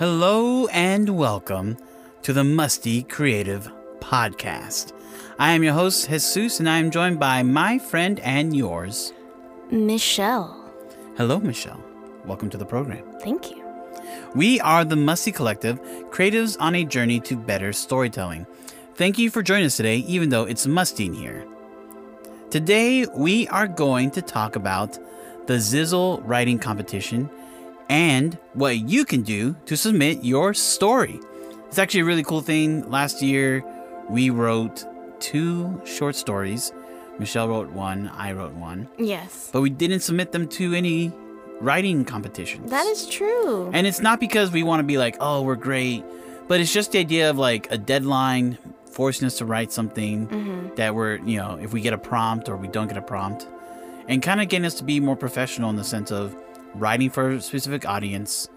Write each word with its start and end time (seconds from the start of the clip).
Hello 0.00 0.66
and 0.68 1.10
welcome 1.10 1.76
to 2.22 2.32
the 2.32 2.42
Musty 2.42 3.02
Creative 3.02 3.70
Podcast. 3.98 4.94
I 5.38 5.52
am 5.52 5.62
your 5.62 5.74
host, 5.74 6.08
Jesús, 6.08 6.58
and 6.58 6.70
I 6.70 6.78
am 6.78 6.90
joined 6.90 7.20
by 7.20 7.42
my 7.42 7.78
friend 7.78 8.18
and 8.20 8.56
yours, 8.56 9.12
Michelle. 9.70 10.72
Hello, 11.18 11.38
Michelle. 11.38 11.84
Welcome 12.24 12.48
to 12.48 12.56
the 12.56 12.64
program. 12.64 13.04
Thank 13.20 13.50
you. 13.50 13.62
We 14.34 14.58
are 14.60 14.86
the 14.86 14.96
Musty 14.96 15.32
Collective, 15.32 15.78
creatives 16.08 16.56
on 16.58 16.74
a 16.76 16.84
journey 16.86 17.20
to 17.20 17.36
better 17.36 17.74
storytelling. 17.74 18.46
Thank 18.94 19.18
you 19.18 19.28
for 19.28 19.42
joining 19.42 19.66
us 19.66 19.76
today, 19.76 19.98
even 19.98 20.30
though 20.30 20.44
it's 20.44 20.66
musty 20.66 21.04
in 21.04 21.12
here. 21.12 21.46
Today, 22.48 23.04
we 23.14 23.48
are 23.48 23.68
going 23.68 24.12
to 24.12 24.22
talk 24.22 24.56
about 24.56 24.98
the 25.46 25.58
Zizzle 25.58 26.22
writing 26.24 26.58
competition 26.58 27.28
and 27.90 28.38
what 28.54 28.76
you 28.78 29.04
can 29.04 29.22
do 29.22 29.56
to 29.66 29.76
submit 29.76 30.24
your 30.24 30.54
story. 30.54 31.20
It's 31.68 31.78
actually 31.78 32.00
a 32.00 32.04
really 32.04 32.22
cool 32.22 32.40
thing. 32.40 32.88
Last 32.90 33.20
year, 33.20 33.64
we 34.08 34.30
wrote 34.30 34.84
two 35.20 35.80
short 35.84 36.14
stories. 36.16 36.72
Michelle 37.18 37.48
wrote 37.48 37.70
one, 37.70 38.08
I 38.14 38.32
wrote 38.32 38.54
one, 38.54 38.88
Yes. 38.96 39.50
but 39.52 39.60
we 39.60 39.68
didn't 39.70 40.00
submit 40.00 40.32
them 40.32 40.48
to 40.48 40.72
any 40.72 41.12
writing 41.60 42.04
competitions. 42.06 42.70
That 42.70 42.86
is 42.86 43.06
true. 43.06 43.70
And 43.74 43.86
it's 43.86 44.00
not 44.00 44.20
because 44.20 44.50
we 44.50 44.62
want 44.62 44.80
to 44.80 44.84
be 44.84 44.96
like, 44.96 45.16
oh, 45.20 45.42
we're 45.42 45.56
great, 45.56 46.02
but 46.48 46.60
it's 46.60 46.72
just 46.72 46.92
the 46.92 46.98
idea 46.98 47.28
of 47.28 47.36
like 47.36 47.70
a 47.70 47.76
deadline 47.76 48.56
forcing 48.90 49.26
us 49.26 49.36
to 49.38 49.44
write 49.44 49.70
something 49.72 50.28
Mm-hmm. 50.28 50.74
that 50.76 50.94
we're, 50.94 51.16
you 51.18 51.36
know, 51.36 51.58
if 51.60 51.72
we 51.74 51.80
get 51.82 51.92
a 51.92 51.98
prompt 51.98 52.48
or 52.48 52.56
we 52.56 52.68
don't 52.68 52.88
get 52.88 52.96
a 52.96 53.02
prompt, 53.02 53.46
and 54.08 54.22
kind 54.22 54.40
of 54.40 54.48
getting 54.48 54.64
us 54.64 54.74
to 54.74 54.84
be 54.84 54.98
more 55.00 55.16
professional 55.16 55.68
in 55.70 55.76
the 55.76 55.84
sense 55.84 56.10
of 56.10 56.34
writing 56.74 57.10
for 57.10 57.30
a 57.30 57.40
specific 57.40 57.86
audience, 57.86 58.48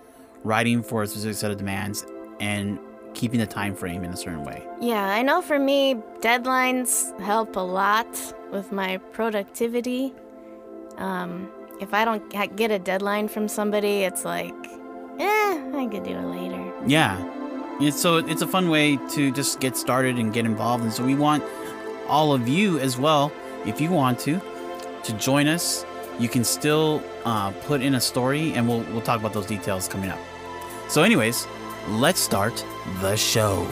writing 0.43 0.83
for 0.83 1.03
a 1.03 1.07
specific 1.07 1.35
set 1.37 1.51
of 1.51 1.57
demands, 1.57 2.05
and 2.39 2.79
keeping 3.13 3.39
the 3.39 3.45
time 3.45 3.75
frame 3.75 4.03
in 4.03 4.11
a 4.11 4.17
certain 4.17 4.43
way. 4.43 4.65
Yeah, 4.81 5.03
I 5.03 5.21
know 5.21 5.41
for 5.41 5.59
me, 5.59 5.95
deadlines 6.19 7.19
help 7.21 7.55
a 7.55 7.59
lot 7.59 8.07
with 8.51 8.71
my 8.71 8.97
productivity. 8.97 10.13
Um, 10.97 11.49
if 11.79 11.93
I 11.93 12.05
don't 12.05 12.55
get 12.55 12.71
a 12.71 12.79
deadline 12.79 13.27
from 13.27 13.47
somebody, 13.47 14.03
it's 14.03 14.25
like, 14.25 14.53
eh, 15.19 15.71
I 15.75 15.87
could 15.91 16.03
do 16.03 16.11
it 16.11 16.25
later. 16.25 16.73
Yeah. 16.87 17.29
It's, 17.79 17.99
so 17.99 18.17
it's 18.17 18.41
a 18.41 18.47
fun 18.47 18.69
way 18.69 18.97
to 19.11 19.31
just 19.31 19.59
get 19.59 19.75
started 19.75 20.17
and 20.17 20.31
get 20.33 20.45
involved. 20.45 20.83
And 20.83 20.93
so 20.93 21.03
we 21.03 21.15
want 21.15 21.43
all 22.07 22.33
of 22.33 22.47
you 22.47 22.79
as 22.79 22.97
well, 22.97 23.31
if 23.65 23.81
you 23.81 23.89
want 23.89 24.19
to, 24.19 24.39
to 25.03 25.13
join 25.13 25.47
us. 25.47 25.85
You 26.19 26.29
can 26.29 26.43
still 26.43 27.03
uh, 27.25 27.51
put 27.51 27.81
in 27.81 27.95
a 27.95 28.01
story, 28.01 28.53
and 28.53 28.67
we'll, 28.67 28.81
we'll 28.91 29.01
talk 29.01 29.19
about 29.19 29.33
those 29.33 29.47
details 29.47 29.87
coming 29.87 30.09
up. 30.09 30.19
So, 30.89 31.03
anyways, 31.03 31.47
let's 31.87 32.19
start 32.19 32.63
the 33.01 33.15
show. 33.15 33.67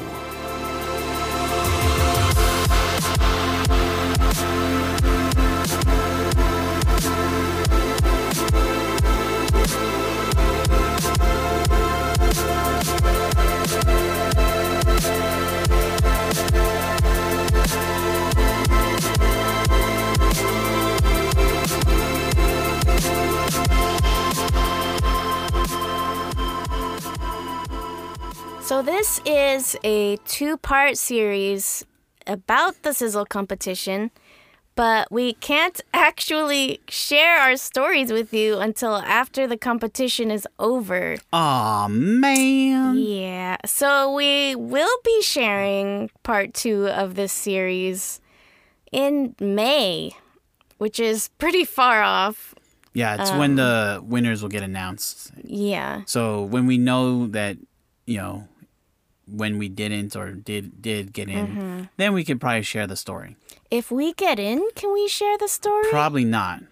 So, 28.82 28.86
this 28.86 29.22
is 29.28 29.78
a 29.84 30.18
two 30.26 30.58
part 30.58 30.98
series 30.98 31.86
about 32.26 32.82
the 32.82 32.90
Zizzle 32.90 33.30
competition, 33.30 34.10
but 34.76 35.12
we 35.12 35.34
can't 35.34 35.80
actually 35.94 36.82
share 36.90 37.38
our 37.38 37.58
stories 37.58 38.12
with 38.12 38.34
you 38.34 38.58
until 38.58 38.96
after 38.96 39.46
the 39.46 39.56
competition 39.56 40.32
is 40.32 40.48
over. 40.58 41.18
Aw, 41.32 41.90
man. 41.90 42.98
Yeah, 42.98 43.58
so 43.68 44.16
we 44.16 44.56
will 44.56 44.98
be 45.06 45.22
sharing 45.22 46.10
part 46.24 46.56
two 46.56 46.88
of 46.90 47.14
this 47.14 47.32
series 47.32 48.20
in 48.92 49.36
May, 49.40 50.14
which 50.80 51.00
is 51.00 51.30
pretty 51.38 51.66
far 51.66 52.02
off. 52.02 52.56
Yeah, 52.96 53.22
it's 53.22 53.30
when 53.30 53.52
um, 53.52 53.56
the 53.58 54.02
winners 54.04 54.42
will 54.42 54.50
get 54.50 54.64
announced. 54.64 55.34
Yeah. 55.44 56.02
So, 56.08 56.42
when 56.42 56.66
we 56.66 56.80
know 56.80 57.28
that, 57.28 57.58
you 58.08 58.18
know, 58.18 58.48
when 59.32 59.58
we 59.58 59.70
didn't 59.70 60.16
or 60.16 60.32
did 60.32 60.82
did 60.82 61.14
get 61.14 61.30
in, 61.30 61.48
mm-hmm. 61.48 61.82
then 61.98 62.14
we 62.14 62.24
could 62.24 62.40
probably 62.40 62.64
share 62.64 62.88
the 62.88 62.96
story. 62.96 63.36
If 63.70 63.92
we 63.92 64.14
get 64.14 64.40
in, 64.40 64.68
can 64.76 64.92
we 64.92 65.08
share 65.08 65.38
the 65.38 65.48
story? 65.48 65.90
Probably 65.90 66.26
not. 66.26 66.64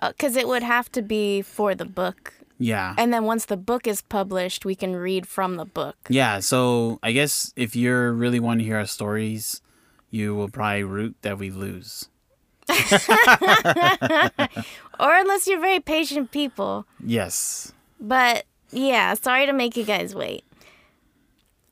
Uh, 0.00 0.10
because 0.10 0.36
it 0.36 0.46
would 0.48 0.62
have 0.62 0.90
to 0.92 1.02
be 1.02 1.42
for 1.42 1.74
the 1.74 1.84
book. 1.84 2.34
Yeah. 2.58 2.94
And 2.96 3.12
then 3.12 3.24
once 3.24 3.46
the 3.46 3.56
book 3.56 3.86
is 3.86 4.02
published, 4.02 4.64
we 4.64 4.74
can 4.74 4.94
read 4.96 5.26
from 5.26 5.56
the 5.56 5.64
book. 5.64 5.96
Yeah, 6.08 6.40
so 6.40 6.98
I 7.02 7.12
guess 7.12 7.52
if 7.56 7.74
you're 7.74 8.12
really 8.12 8.38
wanting 8.38 8.60
to 8.60 8.64
hear 8.64 8.78
our 8.78 8.86
stories, 8.86 9.60
you 10.10 10.34
will 10.34 10.48
probably 10.48 10.84
root 10.84 11.16
that 11.22 11.38
we 11.38 11.50
lose. 11.50 12.08
Or 15.00 15.14
unless 15.16 15.46
you're 15.46 15.60
very 15.60 15.80
patient 15.80 16.30
people. 16.30 16.86
Yes. 17.04 17.72
But 18.00 18.44
yeah, 18.70 19.14
sorry 19.14 19.46
to 19.46 19.52
make 19.52 19.76
you 19.76 19.84
guys 19.84 20.14
wait. 20.14 20.44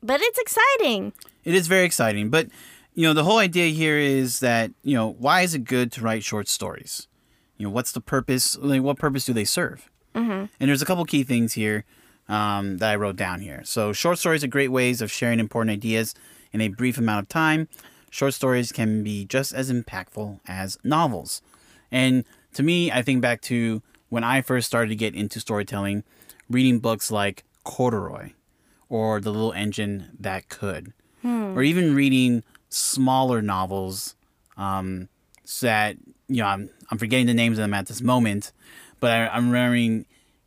But 0.02 0.20
it's 0.20 0.38
exciting. 0.38 1.12
It 1.44 1.54
is 1.54 1.66
very 1.66 1.84
exciting, 1.84 2.30
but 2.30 2.48
you 2.94 3.06
know, 3.06 3.14
the 3.14 3.24
whole 3.24 3.38
idea 3.38 3.72
here 3.72 3.96
is 3.96 4.40
that, 4.40 4.70
you 4.82 4.94
know, 4.94 5.08
why 5.18 5.40
is 5.40 5.54
it 5.54 5.64
good 5.64 5.90
to 5.92 6.02
write 6.02 6.24
short 6.24 6.48
stories? 6.48 7.08
You 7.56 7.66
know, 7.66 7.70
what's 7.70 7.92
the 7.92 8.00
purpose? 8.00 8.56
Like, 8.58 8.82
what 8.82 8.98
purpose 8.98 9.24
do 9.24 9.32
they 9.32 9.44
serve? 9.44 9.90
Mm-hmm. 10.14 10.46
And 10.60 10.68
there's 10.68 10.82
a 10.82 10.84
couple 10.84 11.04
key 11.04 11.22
things 11.22 11.54
here 11.54 11.84
um, 12.28 12.78
that 12.78 12.90
I 12.90 12.96
wrote 12.96 13.16
down 13.16 13.40
here. 13.40 13.62
So, 13.64 13.92
short 13.92 14.18
stories 14.18 14.44
are 14.44 14.48
great 14.48 14.70
ways 14.70 15.00
of 15.00 15.10
sharing 15.10 15.40
important 15.40 15.72
ideas 15.72 16.14
in 16.52 16.60
a 16.60 16.68
brief 16.68 16.98
amount 16.98 17.24
of 17.24 17.28
time. 17.28 17.68
Short 18.10 18.34
stories 18.34 18.72
can 18.72 19.02
be 19.02 19.24
just 19.24 19.54
as 19.54 19.72
impactful 19.72 20.40
as 20.46 20.76
novels. 20.84 21.40
And 21.90 22.24
to 22.52 22.62
me, 22.62 22.92
I 22.92 23.00
think 23.00 23.22
back 23.22 23.40
to 23.42 23.82
when 24.10 24.22
I 24.22 24.42
first 24.42 24.66
started 24.66 24.90
to 24.90 24.96
get 24.96 25.14
into 25.14 25.40
storytelling, 25.40 26.04
reading 26.50 26.78
books 26.78 27.10
like 27.10 27.44
Corduroy 27.64 28.32
or 28.92 29.20
The 29.22 29.30
Little 29.32 29.52
Engine 29.54 30.10
That 30.20 30.50
Could, 30.50 30.92
or 31.24 31.62
even 31.62 31.94
reading 31.94 32.42
smaller 32.68 33.40
novels 33.40 34.14
um, 34.58 35.08
so 35.44 35.66
that, 35.66 35.96
you 36.28 36.42
know, 36.42 36.46
I'm, 36.46 36.68
I'm 36.90 36.98
forgetting 36.98 37.24
the 37.26 37.32
names 37.34 37.56
of 37.58 37.62
them 37.62 37.72
at 37.72 37.86
this 37.86 38.02
moment, 38.02 38.52
but 39.00 39.10
I, 39.10 39.28
I'm 39.28 39.46
remembering 39.46 40.04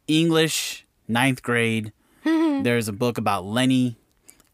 English, 0.08 0.86
ninth 1.08 1.42
grade. 1.42 1.92
There's 2.24 2.88
a 2.88 2.94
book 2.94 3.18
about 3.18 3.46
Lenny, 3.46 3.96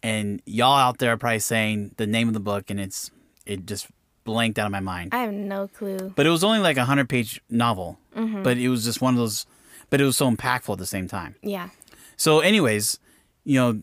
and 0.02 0.42
y'all 0.46 0.78
out 0.78 1.00
there 1.00 1.12
are 1.12 1.18
probably 1.18 1.40
saying 1.40 1.96
the 1.98 2.08
name 2.08 2.30
of 2.30 2.34
the 2.34 2.40
book, 2.40 2.70
and 2.70 2.80
it's 2.80 3.12
it 3.46 3.66
just 3.66 3.88
blanked 4.24 4.58
out 4.60 4.68
of 4.68 4.72
my 4.72 4.80
mind 4.80 5.10
I 5.14 5.24
have 5.24 5.34
no 5.34 5.68
clue. 5.68 6.14
but 6.16 6.26
it 6.28 6.30
was 6.30 6.44
only 6.44 6.60
like 6.60 6.78
a 6.78 6.86
hundred 6.86 7.10
page 7.10 7.42
novel. 7.50 7.98
But 8.16 8.58
it 8.58 8.70
was 8.70 8.86
just 8.86 9.02
one 9.02 9.16
of 9.16 9.18
those. 9.20 9.46
But 9.90 10.00
it 10.00 10.06
was 10.06 10.16
so 10.16 10.30
impactful 10.32 10.72
at 10.74 10.80
the 10.80 10.86
same 10.86 11.08
time. 11.08 11.36
Yeah. 11.42 11.70
So, 12.18 12.40
anyways, 12.40 13.00
you 13.44 13.56
know, 13.60 13.82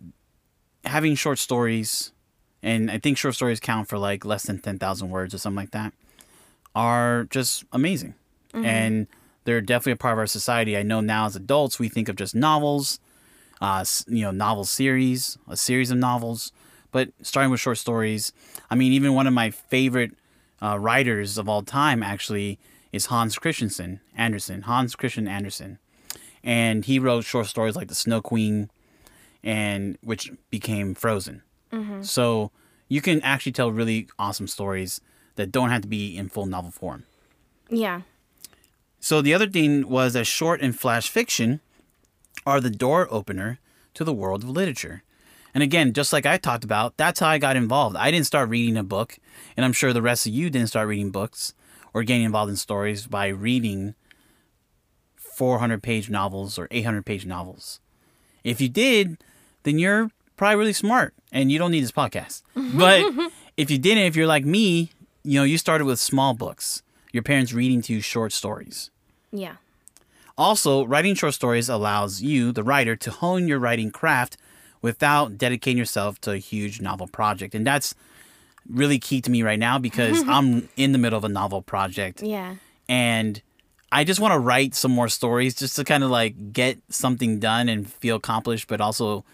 having 0.85 1.15
short 1.15 1.39
stories, 1.39 2.13
and 2.63 2.91
I 2.91 2.99
think 2.99 3.19
short 3.19 3.35
stories 3.35 3.61
count 3.61 3.89
for 3.89 3.99
like 3.99 4.25
less 4.25 4.45
than 4.45 4.61
ten 4.61 4.79
thousand 4.79 5.11
words 5.11 5.35
or 5.35 5.39
something 5.39 5.57
like 5.57 5.73
that, 5.73 5.93
are 6.75 7.25
just 7.31 7.65
amazing, 7.73 8.15
and 8.65 9.07
they're 9.45 9.61
definitely 9.61 9.93
a 9.93 9.97
part 9.97 10.13
of 10.13 10.19
our 10.19 10.27
society. 10.27 10.77
I 10.77 10.83
know 10.83 11.01
now 11.01 11.27
as 11.27 11.37
adults 11.37 11.79
we 11.79 11.89
think 11.89 12.09
of 12.09 12.17
just 12.17 12.35
novels, 12.35 13.01
uh, 13.61 13.85
you 14.07 14.23
know, 14.23 14.31
novel 14.31 14.65
series, 14.65 15.39
a 15.49 15.57
series 15.57 15.91
of 15.91 15.99
novels, 15.99 16.53
but 16.93 17.11
starting 17.23 17.51
with 17.51 17.61
short 17.61 17.79
stories. 17.79 18.33
I 18.71 18.75
mean, 18.75 18.93
even 18.93 19.15
one 19.15 19.27
of 19.27 19.33
my 19.33 19.51
favorite 19.51 20.13
uh, 20.63 20.79
writers 20.79 21.39
of 21.39 21.49
all 21.49 21.63
time 21.63 22.03
actually 22.03 22.59
is 22.93 23.07
Hans 23.07 23.39
Christensen 23.39 24.01
Andersen. 24.17 24.63
Hans 24.63 24.95
Christian 24.95 25.29
Andersen, 25.29 25.79
and 26.43 26.85
he 26.85 26.99
wrote 26.99 27.25
short 27.25 27.47
stories 27.47 27.77
like 27.77 27.89
The 27.89 27.95
Snow 27.95 28.21
Queen, 28.21 28.71
and 29.43 29.99
which 30.03 30.31
became 30.51 30.95
Frozen. 30.95 31.43
Mm-hmm. 31.73 32.03
So 32.03 32.51
you 32.89 33.01
can 33.01 33.21
actually 33.23 33.53
tell 33.53 33.71
really 33.71 34.09
awesome 34.19 34.47
stories 34.47 35.01
that 35.37 35.53
don't 35.53 35.71
have 35.71 35.83
to 35.83 35.89
be 35.89 36.17
in 36.17 36.29
full 36.29 36.47
novel 36.47 36.71
form. 36.71 37.05
Yeah. 37.69 38.03
So 39.01 39.23
the 39.23 39.35
other 39.35 39.49
thing 39.49 39.89
was 39.89 40.15
that 40.15 40.27
short 40.27 40.61
and 40.61 40.79
flash 40.79 41.09
fiction 41.09 41.61
are 42.47 42.61
the 42.61 42.71
door 42.71 43.07
opener 43.11 43.59
to 43.95 44.05
the 44.05 44.13
world 44.13 44.43
of 44.43 44.51
literature. 44.51 45.03
And 45.55 45.63
again, 45.63 45.93
just 45.93 46.13
like 46.13 46.27
I 46.27 46.37
talked 46.37 46.65
about, 46.65 46.97
that's 46.97 47.21
how 47.21 47.29
I 47.29 47.39
got 47.39 47.57
involved. 47.57 47.97
I 47.97 48.11
didn't 48.11 48.27
start 48.27 48.49
reading 48.49 48.77
a 48.77 48.85
book, 48.85 49.19
and 49.57 49.65
I'm 49.65 49.73
sure 49.73 49.93
the 49.93 50.03
rest 50.03 50.27
of 50.27 50.33
you 50.33 50.51
didn't 50.51 50.69
start 50.69 50.89
reading 50.89 51.11
books 51.11 51.55
or 51.95 52.03
getting 52.03 52.25
involved 52.25 52.51
in 52.51 52.57
stories 52.57 53.07
by 53.07 53.29
reading 53.29 53.95
400 55.17 55.83
page 55.83 56.11
novels 56.11 56.59
or 56.59 56.69
800 56.71 57.07
page 57.07 57.25
novels. 57.27 57.81
If 58.49 58.61
you 58.61 58.69
did, 58.69 59.19
then 59.65 59.79
you're 59.79 60.11
probably 60.37 60.57
really 60.57 60.73
smart 60.73 61.15
and 61.33 61.51
you 61.53 61.59
don't 61.59 61.71
need 61.71 61.83
this 61.83 61.93
podcast. 61.93 62.43
But 62.55 63.03
if 63.57 63.71
you 63.71 63.79
didn't, 63.79 64.05
if 64.05 64.17
you're 64.17 64.27
like 64.27 64.45
me, 64.45 64.91
you 65.25 65.39
know, 65.39 65.45
you 65.45 65.59
started 65.59 65.85
with 65.85 65.99
small 66.01 66.35
books, 66.35 66.83
your 67.13 67.23
parents 67.23 67.53
reading 67.53 67.83
to 67.83 67.93
you 67.93 68.01
short 68.01 68.33
stories. 68.33 68.91
Yeah. 69.33 69.57
Also, 70.37 70.85
writing 70.85 71.15
short 71.15 71.35
stories 71.35 71.69
allows 71.69 72.23
you, 72.23 72.53
the 72.53 72.63
writer, 72.63 72.95
to 72.97 73.11
hone 73.11 73.49
your 73.49 73.59
writing 73.59 73.91
craft 73.91 74.37
without 74.81 75.37
dedicating 75.37 75.77
yourself 75.77 76.21
to 76.21 76.31
a 76.31 76.39
huge 76.39 76.81
novel 76.81 77.09
project. 77.09 77.55
And 77.55 77.67
that's 77.67 77.95
really 78.71 78.99
key 79.01 79.21
to 79.21 79.31
me 79.31 79.43
right 79.43 79.59
now 79.59 79.79
because 79.79 80.23
I'm 80.29 80.69
in 80.77 80.93
the 80.93 80.99
middle 80.99 81.17
of 81.19 81.25
a 81.25 81.29
novel 81.29 81.61
project 81.63 82.23
Yeah. 82.23 82.55
and 82.89 83.43
I 83.91 84.05
just 84.05 84.21
want 84.21 84.33
to 84.33 84.39
write 84.39 84.75
some 84.75 84.91
more 84.91 85.09
stories 85.09 85.55
just 85.55 85.77
to 85.77 85.85
kind 85.85 86.05
of 86.05 86.11
like 86.11 86.53
get 86.53 86.79
something 86.91 87.39
done 87.39 87.69
and 87.69 87.91
feel 87.91 88.17
accomplished, 88.17 88.69
but 88.69 88.81
also 88.81 89.25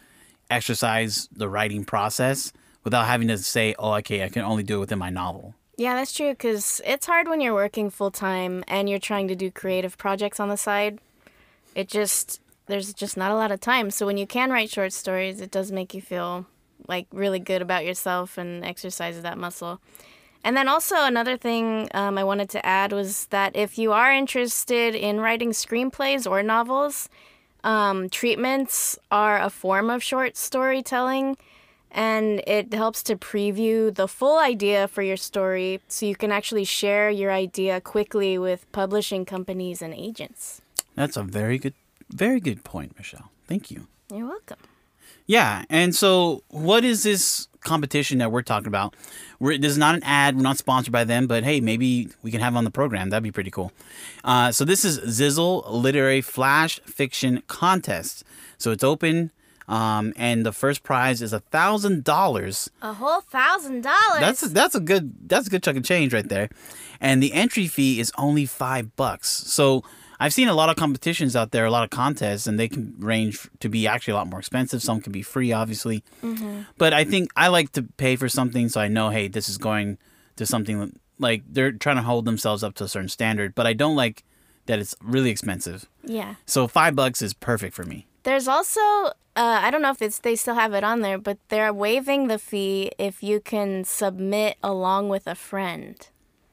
exercise 0.51 1.29
the 1.33 1.49
writing 1.49 1.85
process 1.85 2.53
without 2.85 3.07
having 3.07 3.29
to 3.29 3.39
say, 3.39 3.75
oh, 3.79 3.95
okay, 3.95 4.23
I 4.23 4.29
can 4.29 4.43
only 4.43 4.63
do 4.63 4.77
it 4.77 4.81
within 4.81 4.99
my 4.99 5.11
novel. 5.11 5.55
Yeah, 5.77 5.95
that's 5.97 6.13
true 6.13 6.31
because 6.31 6.81
it's 6.85 7.07
hard 7.07 7.27
when 7.27 7.41
you're 7.41 7.55
working 7.55 7.91
full 7.91 8.13
time 8.13 8.63
and 8.69 8.89
you're 8.89 9.01
trying 9.01 9.27
to 9.29 9.35
do 9.35 9.51
creative 9.51 9.99
projects 9.99 10.39
on 10.39 10.49
the 10.49 10.57
side. 10.57 11.01
It 11.75 11.89
just, 11.89 12.41
there's 12.67 12.95
just 12.95 13.17
not 13.17 13.33
a 13.33 13.35
lot 13.35 13.51
of 13.51 13.61
time. 13.61 13.91
So 13.91 14.07
when 14.07 14.17
you 14.17 14.27
can 14.27 14.51
write 14.51 14.71
short 14.71 14.93
stories, 14.93 15.41
it 15.41 15.51
does 15.51 15.73
make 15.73 15.95
you 15.95 16.01
feel 16.01 16.47
like 16.87 17.07
really 17.13 17.41
good 17.41 17.63
about 17.63 17.85
yourself 17.85 18.39
and 18.39 18.65
exercises 18.65 19.23
that 19.23 19.39
muscle. 19.39 19.81
And 20.45 20.55
then 20.57 20.69
also 20.69 20.97
another 20.97 21.39
thing 21.39 21.89
um, 21.95 22.19
I 22.19 22.25
wanted 22.25 22.51
to 22.51 22.65
add 22.65 22.93
was 22.93 23.27
that 23.27 23.57
if 23.57 23.79
you 23.79 23.93
are 23.93 24.13
interested 24.13 24.95
in 24.95 25.19
writing 25.19 25.51
screenplays 25.51 26.31
or 26.31 26.43
novels, 26.43 27.09
um, 27.65 28.11
treatments 28.11 28.99
are 29.11 29.41
a 29.41 29.49
form 29.49 29.89
of 29.89 30.03
short 30.03 30.37
storytelling 30.37 31.39
and 31.91 32.43
it 32.47 32.75
helps 32.75 33.03
to 33.05 33.17
preview 33.17 33.95
the 33.95 34.07
full 34.07 34.39
idea 34.39 34.87
for 34.87 35.01
your 35.03 35.17
story 35.17 35.81
so 35.89 36.05
you 36.05 36.17
can 36.17 36.31
actually 36.31 36.65
share 36.65 37.09
your 37.09 37.33
idea 37.33 37.81
quickly 37.81 38.37
with 38.37 38.71
publishing 38.73 39.25
companies 39.25 39.81
and 39.81 39.95
agents. 39.95 40.61
That's 40.95 41.17
a 41.17 41.23
very 41.23 41.57
good, 41.57 41.75
very 42.11 42.41
good 42.41 42.65
point, 42.65 42.99
Michelle. 42.99 43.31
Thank 43.47 43.71
you. 43.71 43.87
You're 44.13 44.27
welcome. 44.27 44.59
Yeah, 45.27 45.65
and 45.71 45.95
so 45.95 46.43
what 46.49 46.85
is 46.85 47.05
this 47.05 47.49
competition 47.65 48.19
that 48.19 48.31
we're 48.31 48.43
talking 48.43 48.69
about? 48.69 48.95
We're, 49.41 49.59
this 49.59 49.73
is 49.73 49.79
not 49.79 49.95
an 49.95 50.03
ad. 50.05 50.37
We're 50.37 50.43
not 50.43 50.59
sponsored 50.59 50.93
by 50.93 51.05
them, 51.05 51.27
but 51.27 51.43
hey, 51.43 51.61
maybe 51.61 52.09
we 52.23 52.31
can 52.31 52.41
have 52.41 52.55
on 52.55 52.65
the 52.65 52.71
program. 52.71 53.11
That'd 53.11 53.25
be 53.25 53.33
pretty 53.33 53.51
cool. 53.51 53.73
Uh, 54.23 54.53
so 54.53 54.65
this 54.65 54.85
is 54.85 54.99
Zizzle 55.01 55.65
Literary 55.69 56.21
Flash 56.21 56.81
Fiction 56.81 57.43
Contest. 57.49 58.25
So 58.59 58.71
it's 58.71 58.85
open, 58.85 59.31
um, 59.67 60.13
and 60.17 60.47
the 60.47 60.53
first 60.53 60.83
prize 60.83 61.21
is 61.23 61.33
a 61.33 61.41
thousand 61.41 62.05
dollars. 62.05 62.71
A 62.83 62.93
whole 62.93 63.21
thousand 63.23 63.83
dollars. 63.83 64.21
That's 64.21 64.41
that's 64.43 64.75
a 64.75 64.81
good 64.81 65.29
that's 65.29 65.47
a 65.47 65.51
good 65.51 65.63
chunk 65.63 65.79
of 65.79 65.85
change 65.85 66.13
right 66.15 66.29
there, 66.29 66.49
and 67.01 67.23
the 67.23 67.33
entry 67.33 67.67
fee 67.67 68.01
is 68.01 68.13
only 68.17 68.47
five 68.47 68.95
bucks. 68.97 69.29
So 69.29 69.83
I've 70.21 70.33
seen 70.33 70.49
a 70.49 70.55
lot 70.55 70.69
of 70.69 70.77
competitions 70.77 71.35
out 71.37 71.51
there, 71.51 71.65
a 71.65 71.71
lot 71.71 71.85
of 71.85 71.91
contests, 71.91 72.47
and 72.47 72.59
they 72.59 72.69
can 72.69 72.95
range 72.99 73.49
to 73.61 73.69
be 73.69 73.87
actually 73.87 74.13
a 74.13 74.17
lot 74.17 74.29
more 74.29 74.39
expensive. 74.41 74.83
Some 74.83 75.01
can 75.01 75.13
be 75.13 75.23
free, 75.23 75.53
obviously, 75.53 76.03
but 76.79 76.93
I 76.93 77.05
think 77.05 77.31
I 77.37 77.49
like 77.49 77.73
to 77.73 77.83
pay 77.83 78.17
for 78.17 78.29
something 78.29 78.69
so 78.69 78.81
I 78.81 78.89
know, 78.89 79.11
hey, 79.11 79.29
this 79.29 79.49
is 79.49 79.59
going 79.59 79.99
to 80.37 80.47
something 80.47 80.99
like 81.19 81.43
they're 81.49 81.73
trying 81.73 81.97
to 81.97 82.03
hold 82.03 82.25
themselves 82.25 82.63
up 82.65 82.75
to 82.77 82.85
a 82.85 82.89
certain 82.89 83.09
standard. 83.09 83.55
But 83.55 83.67
I 83.67 83.73
don't 83.73 83.97
like 83.97 84.25
that 84.67 84.79
it's 84.79 84.95
really 85.03 85.31
expensive. 85.31 85.87
yeah. 86.03 86.37
So 86.47 86.67
five 86.67 86.97
bucks 86.97 87.21
is 87.23 87.35
perfect 87.35 87.75
for 87.75 87.85
me. 87.85 88.07
There's 88.23 88.49
also 88.49 88.81
uh, 88.81 89.13
I 89.37 89.71
don't 89.71 89.83
know 89.83 89.91
if 89.91 90.01
it's 90.01 90.19
they 90.21 90.37
still 90.37 90.55
have 90.55 90.73
it 90.73 90.83
on 90.85 91.01
there, 91.03 91.19
but 91.19 91.39
they're 91.49 91.73
waiving 91.73 92.29
the 92.29 92.39
fee 92.39 92.91
if 92.99 93.23
you 93.23 93.41
can 93.41 93.85
submit 93.85 94.57
along 94.63 95.09
with 95.11 95.27
a 95.27 95.35
friend. 95.35 95.97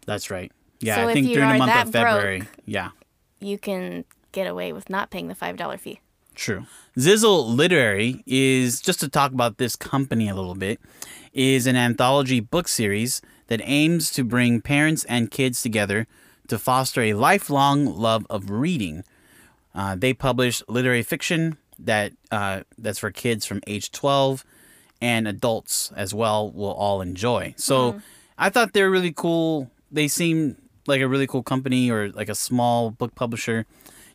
That's 0.06 0.30
right. 0.30 0.52
Yeah, 0.80 0.96
So 0.96 1.08
I 1.10 1.14
think 1.14 1.28
during 1.28 1.52
the 1.54 1.58
month 1.60 1.88
of 1.88 1.92
February. 1.92 2.40
broke- 2.40 2.50
Yeah. 2.66 2.90
You 3.42 3.58
can 3.58 4.06
get 4.32 4.48
away 4.48 4.72
with 4.72 4.90
not 4.90 5.10
paying 5.10 5.28
the 5.28 5.36
five 5.36 5.58
dollar 5.58 5.78
fee. 5.78 6.00
True. 6.34 6.66
Zizzle 6.98 7.54
Literary 7.54 8.24
is 8.26 8.80
just 8.80 9.02
to 9.02 9.10
talk 9.10 9.34
about 9.34 9.58
this 9.58 9.76
company 9.76 10.30
a 10.30 10.36
little 10.36 10.56
bit. 10.56 10.80
Is 11.34 11.68
an 11.68 11.76
anthology 11.76 12.40
book 12.40 12.68
series 12.68 13.22
that 13.48 13.62
aims 13.64 14.12
to 14.12 14.24
bring 14.24 14.62
parents 14.62 15.04
and 15.06 15.30
kids 15.30 15.62
together 15.62 16.08
to 16.48 16.58
foster 16.58 17.02
a 17.02 17.14
lifelong 17.14 17.86
love 17.86 18.26
of 18.30 18.50
reading. 18.50 19.04
Uh, 19.74 19.96
they 19.96 20.14
publish 20.14 20.62
literary 20.68 21.04
fiction 21.04 21.58
that 21.80 22.14
uh, 22.32 22.62
that's 22.78 23.00
for 23.00 23.12
kids 23.12 23.46
from 23.46 23.62
age 23.68 23.92
12 23.92 24.46
and 25.02 25.28
adults 25.28 25.92
as 25.96 26.14
well 26.14 26.52
will 26.52 26.74
all 26.74 27.02
enjoy. 27.02 27.54
So 27.58 28.02
I 28.38 28.50
thought 28.50 28.74
they 28.74 28.84
were 28.84 28.92
really 28.92 29.14
cool. 29.14 29.72
They 29.92 30.08
seem 30.08 30.58
like 30.88 31.02
a 31.02 31.08
really 31.08 31.28
cool 31.28 31.44
company 31.44 31.90
or 31.92 32.10
like 32.10 32.30
a 32.30 32.36
small 32.36 32.92
book 32.92 33.16
publisher. 33.16 33.66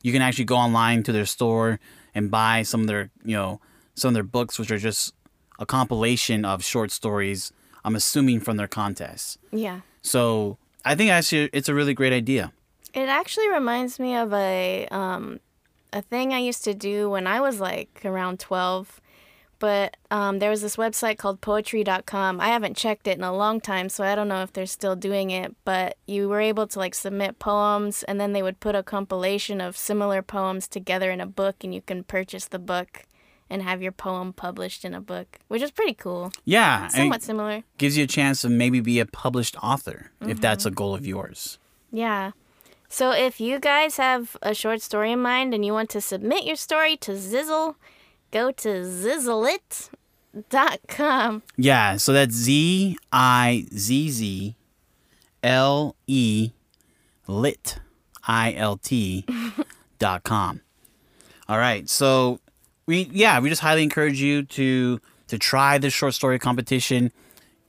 You 0.03 0.13
can 0.13 0.23
actually 0.23 0.45
go 0.45 0.57
online 0.57 1.03
to 1.05 1.13
their 1.13 1.27
store 1.27 1.81
and 2.15 2.31
buy 2.31 2.63
some 2.63 2.83
of 2.83 2.87
their, 2.87 3.11
you 3.25 3.37
know, 3.37 3.61
some 3.95 4.09
of 4.09 4.15
their 4.15 4.23
books, 4.23 4.59
which 4.59 4.71
are 4.71 4.79
just 4.79 5.15
a 5.59 5.67
compilation 5.67 6.45
of 6.45 6.63
short 6.63 6.91
stories. 6.91 7.53
I'm 7.85 7.97
assuming 7.97 8.41
from 8.41 8.57
their 8.57 8.69
contests. 8.69 9.39
Yeah. 9.53 9.81
So 10.03 10.59
I 10.85 10.95
think 10.95 11.11
actually 11.11 11.51
it's 11.53 11.69
a 11.69 11.75
really 11.75 11.95
great 11.95 12.13
idea. 12.13 12.53
It 12.95 13.09
actually 13.09 13.49
reminds 13.49 13.99
me 13.99 14.17
of 14.17 14.33
a 14.33 14.87
um, 14.91 15.41
a 15.93 16.03
thing 16.03 16.33
I 16.33 16.39
used 16.39 16.65
to 16.65 16.75
do 16.75 17.11
when 17.11 17.27
I 17.27 17.41
was 17.41 17.61
like 17.61 18.03
around 18.05 18.41
12. 18.41 19.01
But 19.59 19.97
um, 20.11 20.39
there 20.39 20.51
was 20.51 20.61
this 20.63 20.77
website 20.77 21.17
called 21.19 21.41
poetry.com. 21.41 22.41
I 22.41 22.49
haven't 22.49 22.77
checked 22.77 23.07
it 23.07 23.17
in 23.17 23.25
a 23.25 23.35
long 23.35 23.61
time, 23.61 23.89
so 23.89 24.05
I 24.05 24.15
don't 24.15 24.29
know 24.29 24.43
if 24.43 24.53
they're 24.53 24.67
still 24.67 24.97
doing 24.97 25.31
it. 25.31 25.55
But 25.65 25.97
you 26.07 26.29
were 26.29 26.41
able 26.41 26.67
to 26.67 26.79
like 26.79 26.95
submit 26.95 27.39
poems, 27.39 28.03
and 28.03 28.21
then 28.21 28.33
they 28.33 28.43
would 28.43 28.61
put 28.61 28.75
a 28.75 28.83
compilation 28.83 29.61
of 29.61 29.77
similar 29.77 30.21
poems 30.23 30.69
together 30.69 31.11
in 31.11 31.21
a 31.21 31.27
book, 31.27 31.57
and 31.65 31.75
you 31.75 31.81
can 31.81 32.05
purchase 32.05 32.47
the 32.47 32.59
book 32.59 33.05
and 33.49 33.63
have 33.63 33.81
your 33.81 33.93
poem 33.93 34.33
published 34.33 34.85
in 34.85 34.93
a 34.93 35.01
book, 35.01 35.39
which 35.49 35.63
is 35.63 35.71
pretty 35.71 35.95
cool. 35.95 36.33
Yeah, 36.45 36.89
Somewhat 36.89 37.23
similar. 37.23 37.63
gives 37.79 37.97
you 37.97 38.05
a 38.05 38.09
chance 38.09 38.43
to 38.43 38.49
maybe 38.49 38.81
be 38.81 38.99
a 38.99 39.07
published 39.07 39.57
author 39.63 40.11
if 40.21 40.41
that's 40.41 40.67
a 40.67 40.71
goal 40.71 40.95
of 40.95 41.07
yours. 41.07 41.59
Yeah. 41.93 42.33
So 42.89 43.13
if 43.13 43.41
you 43.41 43.59
guys 43.61 43.97
have 43.99 44.37
a 44.43 44.53
short 44.53 44.83
story 44.83 45.13
in 45.13 45.21
mind 45.21 45.55
and 45.55 45.65
you 45.65 45.73
want 45.73 45.91
to 45.91 46.01
submit 46.01 46.45
your 46.45 46.57
story 46.57 46.97
to 46.99 47.13
Zizzle, 47.13 47.77
go 48.31 48.53
to 48.53 48.69
zizzlelit.com. 48.69 51.43
Yeah, 51.57 51.97
so 51.97 52.13
that's 52.13 52.35
Z 52.35 52.99
I 53.13 53.67
Z 53.75 54.11
Z 54.11 54.55
L 55.43 55.97
E 56.07 56.51
lit 57.27 57.79
I 58.27 58.55
L 58.55 58.77
T 58.77 59.25
dot 59.99 60.23
com. 60.25 60.61
All 61.49 61.59
right, 61.59 61.89
so 61.89 62.41
we 62.87 63.09
yeah 63.13 63.41
we 63.41 63.49
just 63.49 63.63
highly 63.63 63.83
encourage 63.83 64.21
you 64.21 64.43
to 64.45 65.01
to 65.29 65.39
try 65.39 65.79
this 65.79 65.93
short 65.93 66.15
story 66.15 66.39
competition. 66.39 67.13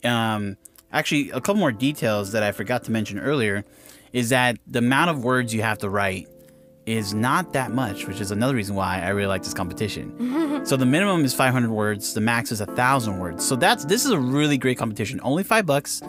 Um, 0.04 0.56
actually, 0.92 1.30
a 1.30 1.40
couple 1.40 1.56
more 1.56 1.72
details 1.72 2.32
that 2.32 2.42
I 2.42 2.52
forgot 2.52 2.84
to 2.84 2.92
mention 2.92 3.18
earlier 3.18 3.64
is 4.12 4.28
that 4.30 4.58
the 4.66 4.78
amount 4.78 5.10
of 5.10 5.24
words 5.24 5.54
you 5.54 5.62
have 5.62 5.78
to 5.78 5.90
write 5.90 6.28
is 6.88 7.12
not 7.12 7.52
that 7.52 7.72
much, 7.72 8.06
which 8.06 8.20
is 8.20 8.30
another 8.30 8.54
reason 8.54 8.74
why 8.74 9.00
I 9.00 9.10
really 9.10 9.28
like 9.28 9.42
this 9.42 9.54
competition. 9.54 10.64
so 10.66 10.76
the 10.76 10.86
minimum 10.86 11.24
is 11.24 11.34
500 11.34 11.70
words, 11.70 12.14
the 12.14 12.20
max 12.20 12.50
is 12.50 12.60
1,000 12.60 13.18
words. 13.18 13.46
So 13.46 13.56
that's 13.56 13.84
this 13.84 14.04
is 14.04 14.10
a 14.10 14.18
really 14.18 14.56
great 14.56 14.78
competition. 14.78 15.20
Only 15.22 15.42
five 15.42 15.66
bucks. 15.66 16.02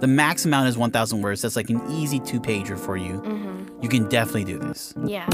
The 0.00 0.08
max 0.08 0.44
amount 0.44 0.68
is 0.68 0.76
1,000 0.76 1.22
words. 1.22 1.40
That's 1.40 1.56
like 1.56 1.70
an 1.70 1.80
easy 1.90 2.18
two 2.18 2.40
pager 2.40 2.78
for 2.78 2.96
you. 2.96 3.20
Mm-hmm. 3.20 3.82
You 3.82 3.88
can 3.88 4.08
definitely 4.08 4.44
do 4.44 4.58
this. 4.58 4.92
Yeah. 5.04 5.28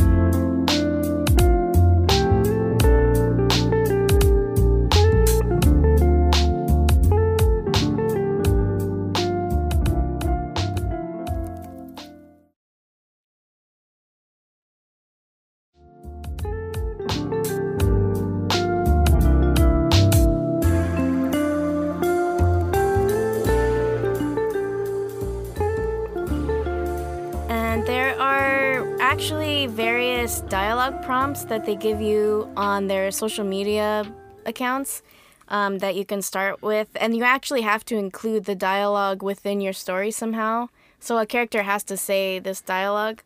Actually 29.21 29.67
various 29.67 30.41
dialogue 30.49 31.03
prompts 31.03 31.45
that 31.45 31.67
they 31.67 31.77
give 31.77 32.01
you 32.01 32.51
on 32.57 32.87
their 32.87 33.11
social 33.11 33.45
media 33.45 34.11
accounts 34.47 35.03
um, 35.49 35.77
that 35.77 35.95
you 35.95 36.07
can 36.07 36.23
start 36.23 36.63
with. 36.63 36.89
And 36.95 37.15
you 37.15 37.23
actually 37.23 37.61
have 37.61 37.85
to 37.85 37.97
include 37.99 38.47
the 38.47 38.55
dialogue 38.55 39.23
within 39.23 39.61
your 39.61 39.75
story 39.75 40.11
somehow. 40.11 40.71
So 41.01 41.19
a 41.19 41.27
character 41.27 41.65
has 41.65 41.85
to 41.85 41.99
say 41.99 42.39
this 42.39 42.63
dialogue. 42.63 43.21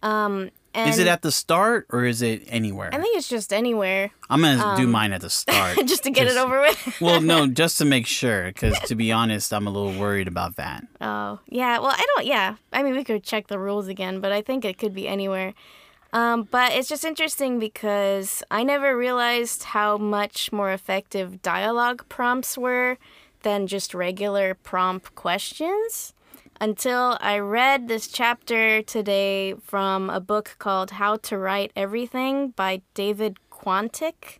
Um, 0.00 0.50
And 0.76 0.90
is 0.90 0.98
it 0.98 1.06
at 1.06 1.22
the 1.22 1.32
start 1.32 1.86
or 1.90 2.04
is 2.04 2.20
it 2.20 2.42
anywhere? 2.48 2.90
I 2.92 2.98
think 2.98 3.16
it's 3.16 3.28
just 3.28 3.52
anywhere, 3.52 4.10
I'm 4.28 4.42
gonna 4.42 4.76
do 4.76 4.86
mine 4.86 5.12
at 5.12 5.22
the 5.22 5.30
start. 5.30 5.78
just 5.86 6.02
to 6.04 6.10
get 6.10 6.26
it 6.26 6.36
over 6.36 6.60
with. 6.60 6.96
well, 7.00 7.20
no, 7.20 7.46
just 7.46 7.78
to 7.78 7.86
make 7.86 8.06
sure, 8.06 8.48
because 8.48 8.78
to 8.80 8.94
be 8.94 9.10
honest, 9.10 9.54
I'm 9.54 9.66
a 9.66 9.70
little 9.70 9.98
worried 9.98 10.28
about 10.28 10.56
that. 10.56 10.86
Oh, 11.00 11.40
yeah. 11.48 11.78
Well, 11.78 11.92
I 11.92 12.04
don't. 12.14 12.26
Yeah. 12.26 12.56
I 12.72 12.82
mean, 12.82 12.94
we 12.94 13.04
could 13.04 13.22
check 13.22 13.46
the 13.46 13.58
rules 13.58 13.88
again, 13.88 14.20
but 14.20 14.32
I 14.32 14.42
think 14.42 14.64
it 14.66 14.76
could 14.78 14.94
be 14.94 15.08
anywhere. 15.08 15.54
Um, 16.12 16.44
but 16.50 16.72
it's 16.72 16.88
just 16.88 17.04
interesting 17.04 17.58
because 17.58 18.42
I 18.50 18.62
never 18.62 18.96
realized 18.96 19.64
how 19.64 19.96
much 19.96 20.52
more 20.52 20.72
effective 20.72 21.40
dialogue 21.42 22.04
prompts 22.08 22.56
were 22.58 22.98
than 23.42 23.66
just 23.66 23.94
regular 23.94 24.54
prompt 24.54 25.14
questions 25.14 26.12
until 26.60 27.18
I 27.20 27.38
read 27.38 27.88
this 27.88 28.08
chapter 28.08 28.82
today 28.82 29.54
from 29.62 30.10
a 30.10 30.20
book 30.20 30.56
called 30.58 30.92
How 30.92 31.16
to 31.16 31.38
Write 31.38 31.72
Everything 31.76 32.50
by 32.50 32.82
David 32.94 33.38
Quantick. 33.50 34.38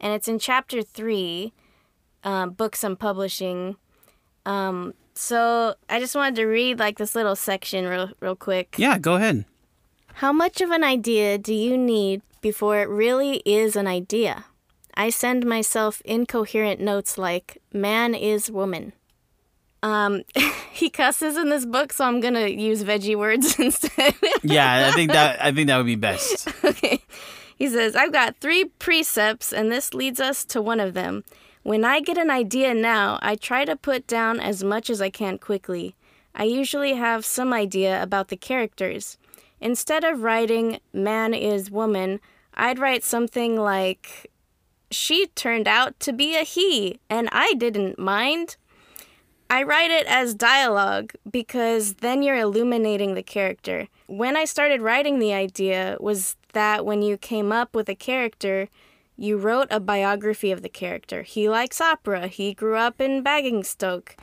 And 0.00 0.12
it's 0.12 0.28
in 0.28 0.38
chapter 0.38 0.82
three, 0.82 1.52
um, 2.22 2.50
Books 2.50 2.84
and 2.84 2.98
Publishing. 2.98 3.76
Um, 4.46 4.94
so 5.14 5.74
I 5.88 6.00
just 6.00 6.14
wanted 6.14 6.36
to 6.36 6.46
read 6.46 6.78
like 6.78 6.98
this 6.98 7.14
little 7.14 7.36
section 7.36 7.86
real, 7.86 8.10
real 8.20 8.36
quick. 8.36 8.74
Yeah, 8.76 8.98
go 8.98 9.14
ahead. 9.14 9.44
How 10.14 10.32
much 10.32 10.60
of 10.60 10.70
an 10.70 10.84
idea 10.84 11.38
do 11.38 11.54
you 11.54 11.76
need 11.76 12.22
before 12.40 12.78
it 12.78 12.88
really 12.88 13.42
is 13.44 13.74
an 13.76 13.86
idea? 13.86 14.44
I 14.94 15.10
send 15.10 15.44
myself 15.44 16.00
incoherent 16.04 16.80
notes 16.80 17.18
like, 17.18 17.60
man 17.72 18.14
is 18.14 18.50
woman. 18.50 18.92
Um, 19.84 20.22
he 20.72 20.88
cusses 20.88 21.36
in 21.36 21.50
this 21.50 21.66
book, 21.66 21.92
so 21.92 22.06
I'm 22.06 22.20
gonna 22.20 22.48
use 22.48 22.82
veggie 22.82 23.16
words 23.16 23.58
instead. 23.58 24.14
Yeah, 24.42 24.88
I 24.88 24.92
think 24.92 25.12
that 25.12 25.42
I 25.44 25.52
think 25.52 25.68
that 25.68 25.76
would 25.76 25.86
be 25.86 25.94
best. 25.94 26.48
okay. 26.64 27.00
He 27.56 27.68
says, 27.68 27.94
I've 27.94 28.12
got 28.12 28.38
three 28.38 28.64
precepts, 28.64 29.52
and 29.52 29.70
this 29.70 29.94
leads 29.94 30.18
us 30.18 30.44
to 30.46 30.60
one 30.60 30.80
of 30.80 30.94
them. 30.94 31.22
When 31.62 31.84
I 31.84 32.00
get 32.00 32.18
an 32.18 32.30
idea 32.30 32.74
now, 32.74 33.18
I 33.22 33.36
try 33.36 33.64
to 33.64 33.76
put 33.76 34.06
down 34.08 34.40
as 34.40 34.64
much 34.64 34.90
as 34.90 35.00
I 35.00 35.08
can 35.08 35.38
quickly. 35.38 35.94
I 36.34 36.44
usually 36.44 36.94
have 36.94 37.24
some 37.24 37.52
idea 37.52 38.02
about 38.02 38.28
the 38.28 38.36
characters. 38.36 39.18
Instead 39.60 40.02
of 40.02 40.22
writing 40.22 40.80
man 40.92 41.32
is 41.32 41.70
woman, 41.70 42.20
I'd 42.54 42.80
write 42.80 43.04
something 43.04 43.56
like 43.56 44.30
she 44.90 45.26
turned 45.28 45.68
out 45.68 45.98
to 46.00 46.12
be 46.12 46.36
a 46.36 46.42
he, 46.42 46.98
and 47.08 47.28
I 47.30 47.54
didn't 47.54 47.98
mind. 47.98 48.56
I 49.50 49.62
write 49.62 49.90
it 49.90 50.06
as 50.06 50.34
dialogue 50.34 51.12
because 51.30 51.94
then 51.94 52.22
you're 52.22 52.36
illuminating 52.36 53.14
the 53.14 53.22
character. 53.22 53.88
When 54.06 54.36
I 54.36 54.44
started 54.44 54.80
writing 54.80 55.18
the 55.18 55.32
idea 55.32 55.96
was 56.00 56.36
that 56.52 56.84
when 56.84 57.02
you 57.02 57.16
came 57.16 57.52
up 57.52 57.74
with 57.74 57.88
a 57.88 57.94
character, 57.94 58.68
you 59.16 59.36
wrote 59.36 59.68
a 59.70 59.80
biography 59.80 60.50
of 60.50 60.62
the 60.62 60.68
character. 60.68 61.22
He 61.22 61.48
likes 61.48 61.80
opera. 61.80 62.26
He 62.26 62.54
grew 62.54 62.76
up 62.76 63.00
in 63.00 63.22
Basingstoke. 63.22 64.16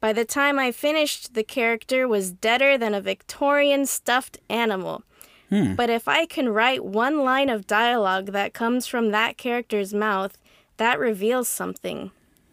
By 0.00 0.12
the 0.12 0.24
time 0.24 0.58
I 0.58 0.72
finished, 0.72 1.34
the 1.34 1.44
character 1.44 2.08
was 2.08 2.32
deader 2.32 2.76
than 2.76 2.92
a 2.92 3.00
Victorian 3.00 3.86
stuffed 3.86 4.38
animal. 4.48 5.04
Hmm. 5.48 5.74
But 5.74 5.90
if 5.90 6.08
I 6.08 6.26
can 6.26 6.48
write 6.48 6.84
one 6.84 7.22
line 7.22 7.48
of 7.48 7.66
dialogue 7.66 8.32
that 8.32 8.54
comes 8.54 8.86
from 8.86 9.10
that 9.10 9.36
character's 9.36 9.94
mouth, 9.94 10.38
that 10.78 10.98
reveals 10.98 11.48
something. 11.48 12.10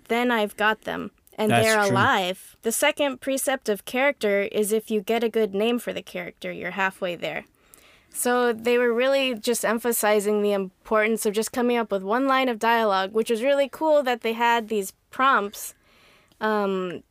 Then 0.09 0.29
I've 0.29 0.57
got 0.57 0.81
them. 0.81 1.11
And 1.39 1.49
That's 1.51 1.65
they're 1.65 1.83
true. 1.85 1.91
alive. 1.95 2.57
The 2.63 2.71
second 2.73 3.21
precept 3.21 3.69
of 3.69 3.85
character 3.85 4.41
is 4.51 4.73
if 4.73 4.91
you 4.91 4.99
get 4.99 5.23
a 5.23 5.29
good 5.29 5.55
name 5.55 5.79
for 5.79 5.93
the 5.93 6.01
character, 6.01 6.51
you're 6.51 6.71
halfway 6.71 7.15
there. 7.15 7.45
So 8.11 8.51
they 8.51 8.77
were 8.77 8.93
really 8.93 9.35
just 9.35 9.63
emphasizing 9.63 10.41
the 10.41 10.51
importance 10.51 11.25
of 11.25 11.33
just 11.33 11.53
coming 11.53 11.77
up 11.77 11.91
with 11.91 12.03
one 12.03 12.27
line 12.27 12.49
of 12.49 12.59
dialogue, 12.59 13.13
which 13.13 13.29
was 13.29 13.41
really 13.41 13.69
cool 13.69 14.03
that 14.03 14.19
they 14.19 14.33
had 14.33 14.67
these 14.67 14.91
prompts. 15.11 15.75
Um, 16.41 17.03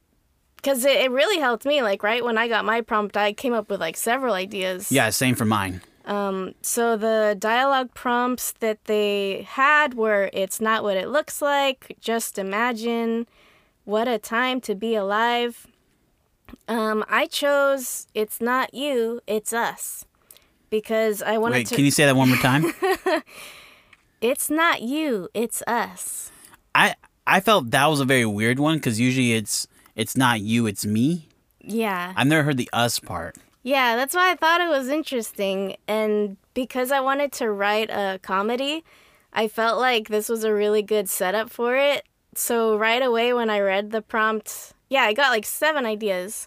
because 0.56 0.84
it, 0.84 0.96
it 0.96 1.10
really 1.10 1.40
helped 1.40 1.64
me. 1.64 1.82
Like, 1.82 2.02
right 2.02 2.22
when 2.22 2.36
I 2.36 2.48
got 2.48 2.64
my 2.66 2.82
prompt, 2.82 3.16
I 3.16 3.32
came 3.32 3.54
up 3.54 3.70
with 3.70 3.80
like 3.80 3.96
several 3.96 4.34
ideas. 4.34 4.92
Yeah, 4.92 5.08
same 5.10 5.36
for 5.36 5.46
mine. 5.46 5.80
Um, 6.04 6.54
So 6.62 6.96
the 6.96 7.36
dialogue 7.38 7.94
prompts 7.94 8.52
that 8.60 8.84
they 8.84 9.46
had 9.48 9.94
were 9.94 10.28
it's 10.34 10.60
not 10.60 10.82
what 10.82 10.96
it 10.98 11.08
looks 11.08 11.40
like, 11.40 11.96
just 12.00 12.38
imagine, 12.38 13.26
what 13.88 14.06
a 14.06 14.18
time 14.18 14.60
to 14.60 14.74
be 14.74 14.94
alive. 14.94 15.66
Um, 16.68 17.04
I 17.08 17.26
chose 17.26 18.06
it's 18.12 18.38
not 18.38 18.74
you, 18.74 19.20
it's 19.26 19.54
us. 19.54 20.04
Because 20.68 21.22
I 21.22 21.38
wanted 21.38 21.54
Wait, 21.54 21.66
to 21.68 21.74
can 21.74 21.86
you 21.86 21.90
say 21.90 22.04
that 22.04 22.14
one 22.14 22.28
more 22.28 22.38
time? 22.38 22.74
It's 24.20 24.50
not 24.50 24.82
you, 24.82 25.28
it's 25.32 25.62
us. 25.68 26.32
I 26.74 26.96
I 27.24 27.38
felt 27.38 27.70
that 27.70 27.86
was 27.86 28.00
a 28.00 28.04
very 28.04 28.26
weird 28.26 28.58
one 28.58 28.76
because 28.78 28.98
usually 28.98 29.32
it's 29.32 29.68
it's 29.94 30.16
not 30.16 30.40
you, 30.40 30.66
it's 30.66 30.84
me. 30.84 31.28
Yeah. 31.60 32.12
I've 32.16 32.26
never 32.26 32.42
heard 32.42 32.56
the 32.56 32.68
us 32.72 32.98
part. 32.98 33.36
Yeah, 33.62 33.94
that's 33.94 34.14
why 34.14 34.32
I 34.32 34.34
thought 34.34 34.60
it 34.60 34.68
was 34.68 34.88
interesting. 34.88 35.76
And 35.86 36.36
because 36.52 36.90
I 36.90 36.98
wanted 36.98 37.30
to 37.34 37.50
write 37.50 37.90
a 37.90 38.18
comedy, 38.20 38.84
I 39.32 39.46
felt 39.46 39.78
like 39.78 40.08
this 40.08 40.28
was 40.28 40.42
a 40.42 40.52
really 40.52 40.82
good 40.82 41.08
setup 41.08 41.48
for 41.48 41.76
it. 41.76 42.04
So 42.38 42.76
right 42.78 43.02
away 43.02 43.32
when 43.32 43.50
I 43.50 43.58
read 43.58 43.90
the 43.90 44.00
prompt, 44.00 44.72
yeah, 44.88 45.02
I 45.02 45.12
got 45.12 45.30
like 45.30 45.44
seven 45.44 45.84
ideas. 45.84 46.46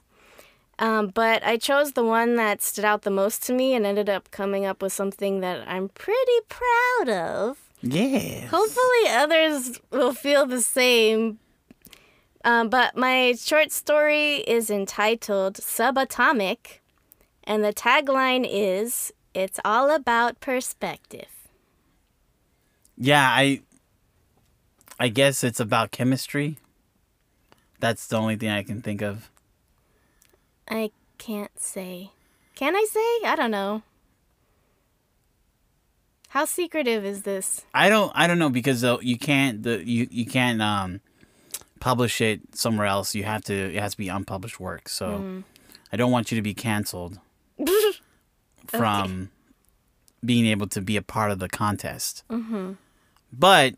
Um, 0.80 1.10
but 1.10 1.46
I 1.46 1.58
chose 1.58 1.92
the 1.92 2.06
one 2.06 2.38
that 2.38 2.62
stood 2.62 2.86
out 2.86 3.02
the 3.02 3.12
most 3.12 3.44
to 3.44 3.54
me 3.54 3.76
and 3.76 3.86
ended 3.86 4.10
up 4.10 4.32
coming 4.32 4.66
up 4.66 4.82
with 4.82 4.94
something 4.94 5.42
that 5.42 5.68
I'm 5.68 5.90
pretty 5.90 6.40
proud 6.48 7.10
of. 7.10 7.58
Yeah. 7.82 8.48
Hopefully, 8.48 9.10
others 9.10 9.82
will 9.92 10.14
feel 10.14 10.46
the 10.46 10.62
same. 10.62 11.40
Um, 12.46 12.70
but 12.70 12.96
my 12.96 13.34
short 13.34 13.72
story 13.74 14.38
is 14.38 14.70
entitled 14.70 15.56
Subatomic, 15.56 16.80
and 17.44 17.66
the 17.66 17.74
tagline 17.74 18.48
is 18.50 19.12
It's 19.34 19.60
all 19.66 19.94
about 19.94 20.40
perspective. 20.40 21.50
Yeah, 22.98 23.28
I 23.30 23.62
I 25.02 25.08
guess 25.08 25.44
it's 25.44 25.60
about 25.60 25.90
chemistry. 25.90 26.60
That's 27.80 28.06
the 28.06 28.18
only 28.18 28.36
thing 28.36 28.50
I 28.50 28.62
can 28.62 28.84
think 28.84 29.02
of. 29.02 29.32
I 30.70 30.92
can't 31.18 31.60
say. 31.60 32.12
Can 32.54 32.76
I 32.76 32.86
say? 32.88 33.28
I 33.28 33.36
don't 33.36 33.50
know. 33.50 33.82
How 36.30 36.46
secretive 36.46 37.04
is 37.04 37.24
this? 37.24 37.66
I 37.74 37.90
don't 37.90 38.12
I 38.14 38.28
don't 38.28 38.38
know 38.38 38.52
because 38.52 38.84
uh, 38.84 39.00
you 39.02 39.18
can't 39.18 39.64
the 39.64 39.84
you 39.84 40.08
you 40.12 40.28
can't 40.28 40.62
um 40.62 41.02
publish 41.80 42.22
it 42.22 42.42
somewhere 42.54 42.86
else. 42.86 43.16
You 43.16 43.24
have 43.24 43.44
to 43.46 43.56
it 43.56 43.82
has 43.82 43.94
to 43.94 43.98
be 43.98 44.08
unpublished 44.08 44.60
work. 44.60 44.88
So 44.88 45.42
I 45.92 45.98
don't 45.98 46.12
want 46.12 46.32
you 46.32 46.36
to 46.36 46.44
be 46.44 46.54
canceled 46.54 47.18
from 48.68 49.32
being 50.24 50.46
able 50.46 50.68
to 50.68 50.80
be 50.80 50.96
a 50.96 51.02
part 51.02 51.32
of 51.32 51.40
the 51.40 51.50
contest. 51.50 52.24
Mm-hmm. 52.30 52.74
But 53.34 53.74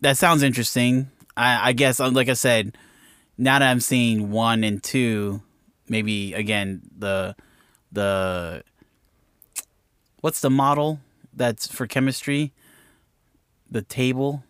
that 0.00 0.16
sounds 0.16 0.42
interesting. 0.42 1.10
I, 1.36 1.70
I 1.70 1.72
guess, 1.72 2.00
uh, 2.00 2.10
like 2.10 2.28
I 2.28 2.34
said, 2.34 2.76
now 3.38 3.58
that 3.58 3.66
I'm 3.70 3.80
seeing 3.80 4.30
one 4.30 4.64
and 4.64 4.82
two, 4.82 5.42
maybe 5.88 6.32
again 6.34 6.82
the 6.98 7.36
the 7.92 8.62
what's 10.20 10.40
the 10.40 10.50
model 10.50 11.00
that's 11.34 11.66
for 11.66 11.86
chemistry? 11.86 12.52
The 13.70 13.82
table, 13.82 14.42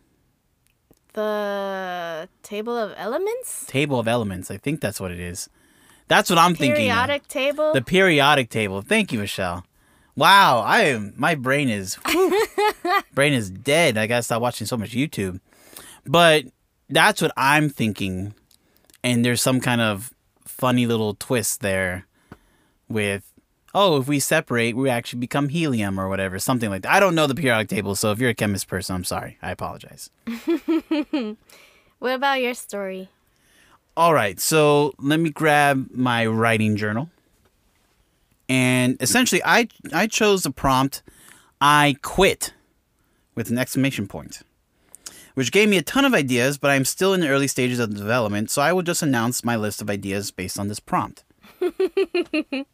The 1.14 2.28
table 2.42 2.76
of 2.76 2.92
elements? 2.96 3.64
table 3.66 3.98
of 3.98 4.06
elements. 4.06 4.50
I 4.50 4.58
think 4.58 4.80
that's 4.80 5.00
what 5.00 5.10
it 5.10 5.18
is. 5.20 5.48
That's 6.08 6.30
what 6.30 6.38
I'm 6.38 6.54
thinking. 6.54 6.90
of. 6.90 6.94
Periodic 6.94 7.26
table? 7.28 7.72
The 7.72 7.82
periodic 7.82 8.48
table. 8.50 8.80
Thank 8.82 9.12
you, 9.12 9.18
Michelle. 9.18 9.64
Wow, 10.16 10.60
I 10.60 10.84
am. 10.84 11.12
My 11.16 11.34
brain 11.34 11.68
is 11.68 11.98
brain 13.14 13.34
is 13.34 13.50
dead. 13.50 13.98
I 13.98 14.06
gotta 14.06 14.22
stop 14.22 14.40
watching 14.40 14.66
so 14.66 14.76
much 14.76 14.90
YouTube. 14.92 15.40
But 16.06 16.46
that's 16.88 17.20
what 17.20 17.32
I'm 17.36 17.68
thinking, 17.68 18.34
and 19.04 19.24
there's 19.24 19.42
some 19.42 19.60
kind 19.60 19.80
of 19.80 20.14
funny 20.44 20.86
little 20.86 21.14
twist 21.14 21.60
there, 21.60 22.06
with 22.88 23.32
oh, 23.74 23.98
if 23.98 24.08
we 24.08 24.18
separate, 24.18 24.74
we 24.74 24.88
actually 24.88 25.18
become 25.18 25.50
helium 25.50 26.00
or 26.00 26.08
whatever, 26.08 26.38
something 26.38 26.70
like 26.70 26.82
that. 26.82 26.92
I 26.92 26.98
don't 26.98 27.14
know 27.14 27.26
the 27.26 27.34
periodic 27.34 27.68
table, 27.68 27.94
so 27.94 28.10
if 28.10 28.18
you're 28.18 28.30
a 28.30 28.34
chemist 28.34 28.68
person, 28.68 28.94
I'm 28.96 29.04
sorry. 29.04 29.36
I 29.42 29.50
apologize. 29.50 30.08
what 31.98 32.14
about 32.14 32.40
your 32.40 32.54
story? 32.54 33.10
All 33.94 34.14
right, 34.14 34.40
so 34.40 34.94
let 34.98 35.20
me 35.20 35.28
grab 35.28 35.88
my 35.92 36.24
writing 36.26 36.76
journal. 36.76 37.10
And 38.48 38.96
essentially, 39.00 39.42
I 39.44 39.68
I 39.92 40.06
chose 40.06 40.42
the 40.42 40.50
prompt, 40.50 41.02
"I 41.60 41.96
quit," 42.02 42.52
with 43.34 43.50
an 43.50 43.58
exclamation 43.58 44.06
point, 44.06 44.42
which 45.34 45.52
gave 45.52 45.68
me 45.68 45.76
a 45.78 45.82
ton 45.82 46.04
of 46.04 46.14
ideas. 46.14 46.58
But 46.58 46.70
I'm 46.70 46.84
still 46.84 47.12
in 47.12 47.20
the 47.20 47.28
early 47.28 47.48
stages 47.48 47.78
of 47.78 47.90
the 47.92 47.98
development, 47.98 48.50
so 48.50 48.62
I 48.62 48.72
will 48.72 48.82
just 48.82 49.02
announce 49.02 49.44
my 49.44 49.56
list 49.56 49.82
of 49.82 49.90
ideas 49.90 50.30
based 50.30 50.58
on 50.58 50.68
this 50.68 50.80
prompt. 50.80 51.24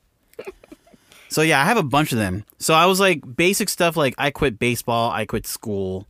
So 1.32 1.40
yeah, 1.40 1.62
I 1.62 1.64
have 1.64 1.78
a 1.78 1.82
bunch 1.82 2.12
of 2.12 2.18
them. 2.18 2.44
So 2.58 2.74
I 2.74 2.84
was 2.84 3.00
like 3.00 3.22
basic 3.36 3.70
stuff 3.70 3.96
like 3.96 4.14
I 4.18 4.30
quit 4.30 4.58
baseball, 4.58 5.10
I 5.10 5.24
quit 5.24 5.46
school, 5.46 6.06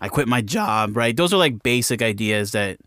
I 0.00 0.08
quit 0.08 0.26
my 0.26 0.40
job, 0.40 0.96
right? 0.96 1.14
Those 1.14 1.34
are 1.34 1.36
like 1.36 1.62
basic 1.62 2.00
ideas 2.00 2.52
that 2.52 2.78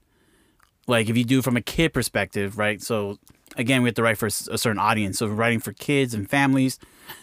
like 0.87 1.07
if 1.07 1.15
you 1.15 1.23
do 1.23 1.43
from 1.43 1.55
a 1.57 1.61
kid 1.61 1.93
perspective, 1.93 2.57
right? 2.57 2.81
So 2.81 3.19
again, 3.57 3.83
we 3.83 3.89
have 3.89 3.95
to 3.95 4.03
write 4.03 4.17
for 4.17 4.27
a 4.27 4.31
certain 4.31 4.79
audience. 4.79 5.19
So 5.19 5.25
if 5.25 5.31
we're 5.31 5.37
writing 5.37 5.59
for 5.59 5.73
kids 5.73 6.13
and 6.13 6.29
families, 6.29 6.79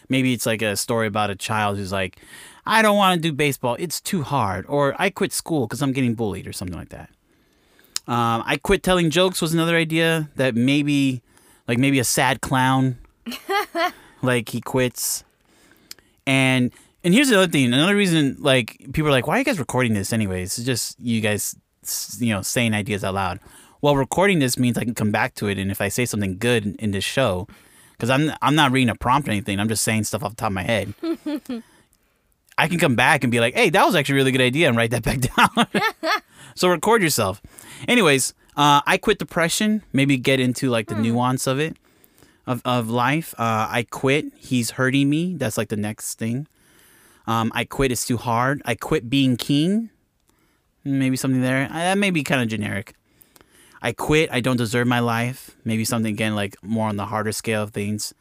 maybe 0.08 0.32
it's 0.32 0.46
like 0.46 0.62
a 0.62 0.76
story 0.76 1.06
about 1.06 1.30
a 1.30 1.36
child 1.36 1.78
who's 1.78 1.92
like, 1.92 2.18
I 2.66 2.82
don't 2.82 2.96
want 2.96 3.16
to 3.16 3.28
do 3.28 3.32
baseball. 3.32 3.76
It's 3.78 4.00
too 4.00 4.22
hard. 4.22 4.66
Or 4.68 4.94
I 4.98 5.10
quit 5.10 5.32
school 5.32 5.66
because 5.66 5.82
I'm 5.82 5.92
getting 5.92 6.14
bullied 6.14 6.46
or 6.46 6.52
something 6.52 6.76
like 6.76 6.90
that. 6.90 7.10
Um, 8.06 8.42
I 8.46 8.58
quit 8.62 8.82
telling 8.82 9.10
jokes 9.10 9.42
was 9.42 9.52
another 9.52 9.76
idea 9.76 10.30
that 10.36 10.54
maybe, 10.54 11.22
like 11.66 11.78
maybe 11.78 11.98
a 11.98 12.04
sad 12.04 12.40
clown, 12.40 12.98
like 14.22 14.48
he 14.48 14.60
quits. 14.60 15.24
And 16.26 16.72
and 17.04 17.14
here's 17.14 17.28
the 17.28 17.36
other 17.36 17.50
thing. 17.50 17.72
Another 17.72 17.94
reason, 17.96 18.36
like 18.38 18.78
people 18.92 19.08
are 19.08 19.12
like, 19.12 19.26
why 19.26 19.36
are 19.36 19.38
you 19.38 19.44
guys 19.44 19.58
recording 19.58 19.94
this 19.94 20.12
anyways? 20.12 20.58
It's 20.58 20.66
just 20.66 20.98
you 21.00 21.20
guys, 21.20 21.54
you 22.18 22.34
know, 22.34 22.42
saying 22.42 22.74
ideas 22.74 23.04
out 23.04 23.14
loud. 23.14 23.40
Well, 23.80 23.96
recording 23.96 24.38
this 24.40 24.58
means 24.58 24.76
I 24.76 24.84
can 24.84 24.94
come 24.94 25.10
back 25.12 25.34
to 25.36 25.46
it, 25.48 25.58
and 25.58 25.70
if 25.70 25.80
I 25.80 25.88
say 25.88 26.04
something 26.04 26.36
good 26.38 26.64
in- 26.66 26.74
in 26.76 26.90
this 26.90 27.04
show, 27.04 27.46
because 27.92 28.10
I'm 28.10 28.32
I'm 28.42 28.54
not 28.54 28.72
reading 28.72 28.88
a 28.88 28.94
prompt 28.94 29.28
or 29.28 29.30
anything, 29.32 29.60
I'm 29.60 29.68
just 29.68 29.84
saying 29.84 30.04
stuff 30.04 30.22
off 30.22 30.30
the 30.30 30.36
top 30.36 30.48
of 30.50 30.54
my 30.54 30.62
head. 30.62 30.94
I 32.58 32.66
can 32.66 32.78
come 32.78 32.96
back 32.96 33.22
and 33.22 33.30
be 33.30 33.38
like, 33.38 33.54
hey, 33.54 33.70
that 33.70 33.84
was 33.86 33.94
actually 33.94 34.14
a 34.14 34.16
really 34.16 34.32
good 34.32 34.40
idea, 34.40 34.68
and 34.68 34.76
write 34.76 34.90
that 34.90 35.02
back 35.04 35.20
down. 35.36 35.82
so 36.56 36.68
record 36.68 37.02
yourself. 37.02 37.40
Anyways, 37.86 38.34
uh, 38.56 38.80
I 38.84 38.98
quit 38.98 39.18
depression. 39.20 39.82
Maybe 39.92 40.16
get 40.16 40.40
into 40.40 40.68
like 40.70 40.88
the 40.88 40.96
nuance 40.96 41.46
of 41.46 41.60
it, 41.60 41.76
of 42.48 42.60
of 42.64 42.90
life. 42.90 43.32
Uh, 43.38 43.68
I 43.70 43.86
quit. 43.88 44.26
He's 44.36 44.72
hurting 44.72 45.08
me. 45.08 45.34
That's 45.34 45.56
like 45.56 45.68
the 45.68 45.76
next 45.76 46.18
thing. 46.18 46.48
Um, 47.28 47.52
I 47.54 47.64
quit. 47.64 47.92
It's 47.92 48.06
too 48.06 48.16
hard. 48.16 48.60
I 48.64 48.74
quit 48.74 49.08
being 49.08 49.36
king. 49.36 49.90
Maybe 50.82 51.16
something 51.16 51.42
there. 51.42 51.66
Uh, 51.70 51.74
That 51.74 51.98
may 51.98 52.10
be 52.10 52.24
kind 52.24 52.40
of 52.42 52.48
generic. 52.48 52.94
I 53.80 53.92
quit. 53.92 54.30
I 54.32 54.40
don't 54.40 54.56
deserve 54.56 54.86
my 54.86 55.00
life. 55.00 55.56
Maybe 55.64 55.84
something 55.84 56.12
again 56.12 56.34
like 56.34 56.56
more 56.62 56.88
on 56.88 56.96
the 56.96 57.06
harder 57.06 57.32
scale 57.32 57.62
of 57.62 57.70
things. 57.70 58.14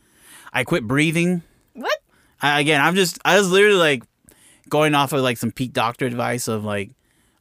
I 0.53 0.63
quit 0.63 0.83
breathing. 0.83 1.41
What? 1.73 1.99
I, 2.41 2.59
again, 2.59 2.81
I'm 2.81 2.95
just 2.95 3.19
I 3.25 3.37
was 3.37 3.51
literally 3.51 3.77
like 3.77 4.03
going 4.69 4.95
off 4.95 5.13
of 5.13 5.21
like 5.21 5.37
some 5.37 5.51
peak 5.51 5.73
doctor 5.73 6.05
advice 6.05 6.47
of 6.47 6.63
like, 6.63 6.91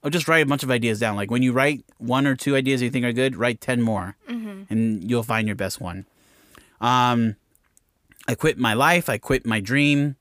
oh, 0.02 0.10
just 0.10 0.28
write 0.28 0.42
a 0.42 0.46
bunch 0.46 0.62
of 0.62 0.70
ideas 0.70 0.98
down. 0.98 1.16
Like 1.16 1.30
when 1.30 1.42
you 1.42 1.52
write 1.52 1.84
one 1.98 2.26
or 2.26 2.34
two 2.36 2.56
ideas 2.56 2.82
you 2.82 2.90
think 2.90 3.04
are 3.04 3.12
good, 3.12 3.36
write 3.36 3.60
ten 3.60 3.82
more, 3.82 4.16
and 4.70 5.08
you'll 5.08 5.22
find 5.22 5.46
your 5.46 5.56
best 5.56 5.80
one. 5.80 6.06
Um, 6.80 7.36
I 8.28 8.34
quit 8.34 8.58
my 8.58 8.74
life. 8.74 9.08
I 9.08 9.18
quit 9.18 9.46
my 9.46 9.60
dream. 9.60 10.16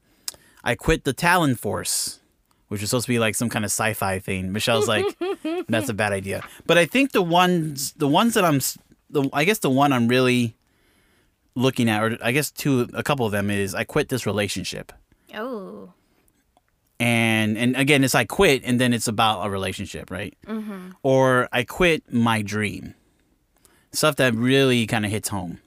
I 0.64 0.76
quit 0.76 1.04
the 1.04 1.14
Talon 1.14 1.56
Force, 1.56 2.20
which 2.68 2.82
was 2.82 2.90
supposed 2.90 3.06
to 3.06 3.12
be 3.12 3.20
like 3.20 3.36
some 3.36 3.50
kind 3.50 3.64
of 3.66 3.70
sci-fi 3.72 4.20
thing. 4.20 4.52
Michelle's 4.52 4.88
like, 4.88 5.06
that's 5.68 5.90
a 5.90 5.94
bad 5.94 6.12
idea. 6.14 6.44
But 6.66 6.78
I 6.78 6.86
think 6.86 7.12
the 7.12 7.22
ones, 7.22 7.94
the 7.94 8.08
ones 8.08 8.34
that 8.34 8.44
I'm, 8.46 8.60
the 9.10 9.30
I 9.34 9.44
guess 9.46 9.60
the 9.60 9.70
one 9.70 9.94
I'm 9.94 10.08
really 10.08 10.56
looking 11.56 11.90
at, 11.90 12.04
or 12.04 12.18
I 12.22 12.32
guess 12.32 12.52
two, 12.52 12.88
a 12.94 13.04
couple 13.04 13.26
of 13.26 13.32
them 13.32 13.50
is 13.50 13.74
I 13.76 13.84
quit 13.84 14.10
this 14.10 14.26
relationship 14.26 14.92
Oh. 15.34 15.94
and 17.00 17.58
and 17.58 17.76
again 17.76 18.04
it's 18.06 18.16
i 18.16 18.24
quit 18.24 18.62
and 18.64 18.80
then 18.80 18.94
it's 18.94 19.08
about 19.10 19.46
a 19.46 19.50
relationship 19.50 20.10
right 20.10 20.34
mm-hmm. 20.48 20.92
or 21.04 21.50
i 21.52 21.62
quit 21.64 22.04
my 22.12 22.42
dream 22.42 22.94
stuff 23.92 24.16
that 24.16 24.34
really 24.34 24.88
kind 24.88 25.04
of 25.06 25.12
hits 25.12 25.28
home 25.28 25.60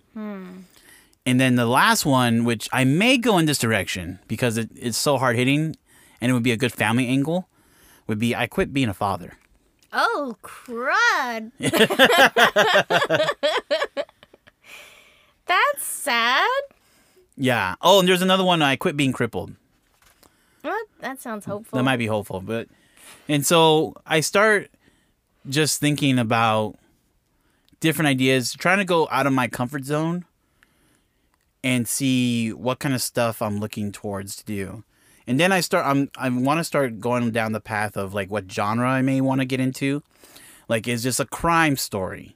and 1.26 1.38
then 1.38 1.57
the 1.57 1.67
last 1.67 2.07
one 2.07 2.45
which 2.45 2.67
i 2.73 2.83
may 2.85 3.19
go 3.19 3.37
in 3.37 3.45
this 3.45 3.59
direction 3.59 4.19
because 4.26 4.57
it, 4.57 4.71
it's 4.75 4.97
so 4.97 5.19
hard 5.19 5.37
hitting 5.37 5.76
and 6.21 6.31
it 6.31 6.35
would 6.35 6.43
be 6.43 6.53
a 6.53 6.57
good 6.57 6.73
family 6.73 7.07
angle 7.09 7.49
would 8.07 8.19
be 8.19 8.35
i 8.35 8.47
quit 8.47 8.73
being 8.73 8.89
a 8.89 8.95
father 8.95 9.35
Oh, 9.91 10.37
crud. 10.43 11.50
That's 15.47 15.83
sad. 15.83 16.47
yeah 17.37 17.75
oh 17.81 18.00
and 18.00 18.09
there's 18.09 18.23
another 18.23 18.45
one 18.45 18.61
i 18.63 18.76
quit 18.76 18.97
being 18.97 19.13
crippled 19.13 19.52
What? 20.63 20.87
That 21.00 21.21
sounds 21.21 21.45
hopeful. 21.47 21.76
that 21.78 21.83
might 21.85 21.97
be 21.97 22.07
hopeful 22.07 22.41
but 22.41 22.69
and 23.28 23.47
so 23.47 23.95
i 24.07 24.21
start 24.21 24.71
just 25.49 25.81
thinking 25.81 26.19
about 26.19 26.76
different 27.81 28.09
ideas 28.09 28.52
trying 28.52 28.78
to 28.78 28.85
go 28.85 29.09
out 29.11 29.26
of 29.26 29.33
my 29.33 29.49
comfort 29.49 29.85
zone 29.85 30.25
and 31.65 31.89
see 31.89 32.52
what 32.52 32.78
kind 32.78 32.95
of 32.95 33.00
stuff 33.00 33.41
i'm 33.41 33.59
looking 33.61 33.91
towards 33.93 34.37
to 34.37 34.45
do 34.45 34.85
and 35.28 35.38
then 35.38 35.52
i 35.52 35.60
start 35.60 35.86
i'm 35.86 36.10
i 36.17 36.28
want 36.28 36.58
to 36.58 36.64
start 36.64 36.99
going 36.99 37.30
down 37.30 37.52
the 37.52 37.60
path 37.60 37.97
of 37.97 38.14
like 38.14 38.30
what 38.30 38.50
genre 38.50 38.88
i 38.88 39.00
may 39.00 39.21
want 39.21 39.41
to 39.41 39.45
get 39.45 39.60
into 39.60 40.02
like 40.69 40.88
is 40.88 41.04
this 41.04 41.21
a 41.21 41.26
crime 41.26 41.76
story 41.76 42.34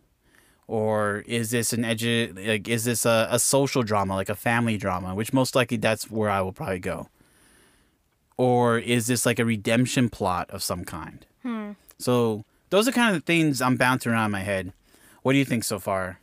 or 0.68 1.24
is 1.26 1.50
this 1.50 1.72
an 1.72 1.82
edu- 1.82 2.46
like 2.46 2.68
is 2.68 2.84
this 2.84 3.04
a, 3.04 3.26
a 3.30 3.38
social 3.38 3.82
drama 3.82 4.14
like 4.14 4.28
a 4.28 4.36
family 4.36 4.76
drama 4.78 5.14
which 5.14 5.32
most 5.32 5.56
likely 5.56 5.76
that's 5.76 6.08
where 6.08 6.30
i 6.30 6.40
will 6.40 6.52
probably 6.52 6.78
go 6.78 7.08
or 8.36 8.78
is 8.78 9.06
this 9.06 9.26
like 9.26 9.38
a 9.38 9.44
redemption 9.44 10.08
plot 10.08 10.50
of 10.50 10.62
some 10.62 10.84
kind? 10.84 11.24
Hmm. 11.42 11.72
So 11.98 12.44
those 12.70 12.88
are 12.88 12.92
kind 12.92 13.14
of 13.14 13.22
the 13.22 13.24
things 13.24 13.60
I'm 13.60 13.76
bouncing 13.76 14.12
around 14.12 14.26
in 14.26 14.30
my 14.32 14.40
head. 14.40 14.72
What 15.22 15.32
do 15.32 15.38
you 15.38 15.44
think 15.44 15.64
so 15.64 15.78
far? 15.78 16.18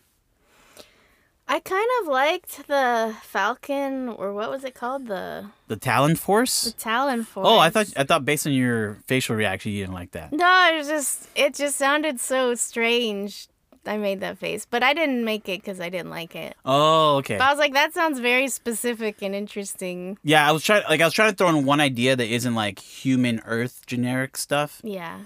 I 1.51 1.59
kind 1.59 1.89
of 2.01 2.07
liked 2.07 2.67
the 2.67 3.15
Falcon, 3.23 4.07
or 4.07 4.33
what 4.33 4.51
was 4.51 4.63
it 4.63 4.75
called? 4.75 5.07
The 5.07 5.47
The 5.67 5.75
Talon 5.77 6.15
Force. 6.15 6.61
the 6.65 6.71
Talon 6.73 7.23
Force. 7.23 7.47
Oh, 7.49 7.57
I 7.57 7.71
thought 7.71 7.87
I 7.97 8.03
thought 8.03 8.23
based 8.23 8.45
on 8.45 8.53
your 8.53 8.99
facial 9.07 9.35
reaction 9.35 9.71
you 9.71 9.81
didn't 9.81 9.95
like 9.95 10.11
that. 10.11 10.31
No, 10.31 10.69
it 10.71 10.77
was 10.77 10.87
just 10.87 11.27
it 11.35 11.55
just 11.55 11.75
sounded 11.77 12.19
so 12.19 12.53
strange. 12.53 13.47
I 13.85 13.97
made 13.97 14.19
that 14.19 14.37
face, 14.37 14.67
but 14.69 14.83
I 14.83 14.93
didn't 14.93 15.23
make 15.23 15.49
it 15.49 15.61
because 15.61 15.79
I 15.79 15.89
didn't 15.89 16.11
like 16.11 16.35
it. 16.35 16.55
Oh, 16.65 17.15
okay. 17.17 17.37
But 17.39 17.45
I 17.45 17.49
was 17.49 17.57
like, 17.57 17.73
that 17.73 17.93
sounds 17.93 18.19
very 18.19 18.47
specific 18.49 19.23
and 19.23 19.33
interesting. 19.33 20.19
Yeah, 20.21 20.47
I 20.47 20.51
was 20.51 20.63
trying 20.63 20.83
like 20.87 21.01
I 21.01 21.05
was 21.05 21.13
trying 21.15 21.31
to 21.31 21.35
throw 21.35 21.49
in 21.49 21.65
one 21.65 21.79
idea 21.81 22.15
that 22.15 22.27
isn't 22.27 22.53
like 22.53 22.77
human 22.77 23.41
Earth 23.45 23.87
generic 23.87 24.37
stuff, 24.37 24.81
Yeah, 24.83 25.21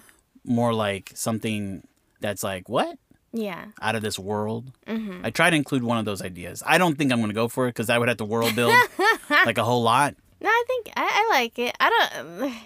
more 0.45 0.73
like 0.73 1.11
something 1.15 1.85
that's 2.21 2.43
like 2.43 2.69
what 2.69 2.97
yeah. 3.33 3.65
out 3.81 3.95
of 3.95 4.01
this 4.01 4.17
world. 4.17 4.71
Mm-hmm. 4.87 5.25
I 5.25 5.31
try 5.31 5.49
to 5.49 5.55
include 5.55 5.83
one 5.83 5.97
of 5.97 6.05
those 6.05 6.21
ideas. 6.21 6.63
I 6.65 6.77
don't 6.77 6.97
think 6.97 7.11
I'm 7.11 7.19
gonna 7.19 7.33
go 7.33 7.47
for 7.47 7.67
it 7.67 7.71
because 7.71 7.89
I 7.89 7.97
would 7.97 8.07
have 8.07 8.17
to 8.17 8.25
world 8.25 8.55
build 8.55 8.73
like 9.29 9.57
a 9.57 9.63
whole 9.63 9.83
lot. 9.83 10.15
No, 10.39 10.49
I 10.49 10.63
think 10.67 10.91
I, 10.95 11.09
I 11.11 11.39
like 11.39 11.59
it. 11.59 11.75
I 11.79 11.89
don't. 11.89 12.53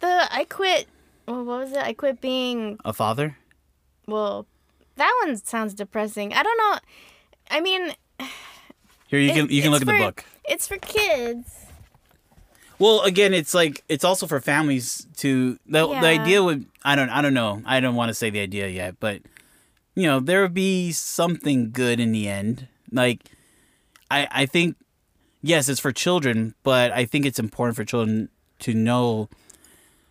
The 0.00 0.28
I 0.34 0.46
quit. 0.48 0.88
Well, 1.28 1.44
what 1.44 1.60
was 1.60 1.72
it? 1.72 1.76
I 1.76 1.92
quit 1.92 2.22
being. 2.22 2.78
A 2.86 2.92
father. 2.94 3.36
Well, 4.06 4.46
that 4.96 5.14
one 5.22 5.36
sounds 5.36 5.74
depressing. 5.74 6.32
I 6.32 6.42
don't 6.42 6.56
know. 6.56 6.78
I 7.50 7.60
mean, 7.60 7.92
Here 9.08 9.18
you 9.20 9.30
it- 9.30 9.34
can 9.34 9.50
you 9.50 9.60
can 9.60 9.72
look 9.72 9.82
at 9.82 9.86
the 9.86 9.98
book. 9.98 10.24
It's 10.46 10.66
for 10.66 10.78
kids. 10.78 11.54
Well, 12.78 13.02
again, 13.02 13.34
it's 13.34 13.52
like 13.52 13.84
it's 13.90 14.04
also 14.04 14.26
for 14.26 14.40
families 14.40 15.06
to 15.18 15.58
the 15.66 15.86
the 15.86 16.06
idea 16.06 16.42
would 16.42 16.64
I 16.82 16.96
don't 16.96 17.10
I 17.10 17.20
don't 17.20 17.34
know 17.34 17.62
I 17.66 17.80
don't 17.80 17.94
want 17.94 18.08
to 18.08 18.14
say 18.14 18.30
the 18.30 18.40
idea 18.40 18.68
yet, 18.68 18.98
but 18.98 19.20
you 19.94 20.04
know 20.04 20.20
there 20.20 20.42
would 20.42 20.54
be 20.54 20.92
something 20.92 21.70
good 21.70 22.00
in 22.00 22.12
the 22.12 22.28
end. 22.28 22.68
Like 22.90 23.30
I 24.10 24.28
I 24.30 24.46
think 24.46 24.76
yes, 25.42 25.68
it's 25.68 25.80
for 25.80 25.92
children, 25.92 26.54
but 26.62 26.92
I 26.92 27.04
think 27.04 27.26
it's 27.26 27.38
important 27.38 27.76
for 27.76 27.84
children 27.84 28.28
to 28.60 28.74
know 28.74 29.28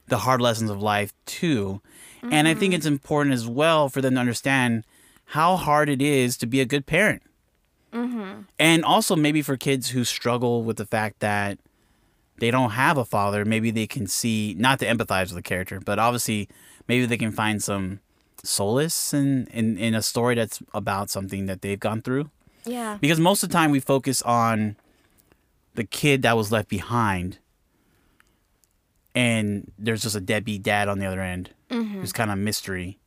the 0.08 0.20
hard 0.20 0.42
lessons 0.42 0.70
of 0.70 0.82
life 0.82 1.14
too, 1.26 1.82
and 2.24 2.48
I 2.48 2.54
think 2.54 2.72
mm-hmm. 2.72 2.78
it's 2.78 2.86
important 2.86 3.34
as 3.34 3.48
well 3.48 3.90
for 3.90 4.02
them 4.02 4.16
to 4.16 4.20
understand 4.20 4.84
how 5.26 5.56
hard 5.56 5.90
it 5.90 6.02
is 6.02 6.38
to 6.38 6.48
be 6.48 6.60
a 6.60 6.66
good 6.66 6.86
parent. 6.86 7.22
Mm-hmm. 7.94 8.42
And 8.58 8.84
also 8.84 9.16
maybe 9.16 9.42
for 9.42 9.58
kids 9.58 9.90
who 9.90 10.04
struggle 10.04 10.64
with 10.64 10.78
the 10.78 10.86
fact 10.86 11.20
that 11.20 11.60
they 12.38 12.52
don't 12.52 12.72
have 12.72 12.98
a 12.98 13.06
father, 13.06 13.46
maybe 13.46 13.72
they 13.72 13.88
can 13.88 14.08
see 14.08 14.56
not 14.58 14.80
to 14.80 14.86
empathize 14.86 15.28
with 15.28 15.36
the 15.36 15.42
character, 15.42 15.80
but 15.80 16.00
obviously 16.00 16.50
maybe 16.88 17.06
they 17.06 17.18
can 17.18 17.32
find 17.32 17.62
some 17.62 18.00
solace 18.44 19.14
in, 19.14 19.48
in, 19.48 19.78
in 19.78 19.94
a 19.94 20.02
story 20.02 20.36
that's 20.36 20.62
about 20.74 21.10
something 21.10 21.46
that 21.48 21.62
they've 21.62 21.80
gone 21.80 22.02
through. 22.02 22.30
Yeah. 22.66 22.98
Because 23.00 23.20
most 23.20 23.44
of 23.44 23.50
the 23.50 23.54
time 23.54 23.72
we 23.72 23.80
focus 23.80 24.22
on 24.22 24.76
the 25.76 25.84
kid 25.84 26.22
that 26.24 26.36
was 26.36 26.52
left 26.52 26.70
behind 26.70 27.40
and 29.16 29.72
there's 29.78 30.02
just 30.02 30.16
a 30.16 30.22
deadbeat 30.22 30.64
dad 30.64 30.88
on 30.88 31.00
the 31.00 31.06
other 31.06 31.22
end 31.22 31.52
mm-hmm. 31.70 32.00
who's 32.00 32.14
kind 32.14 32.32
of 32.32 32.38
mystery. 32.38 33.00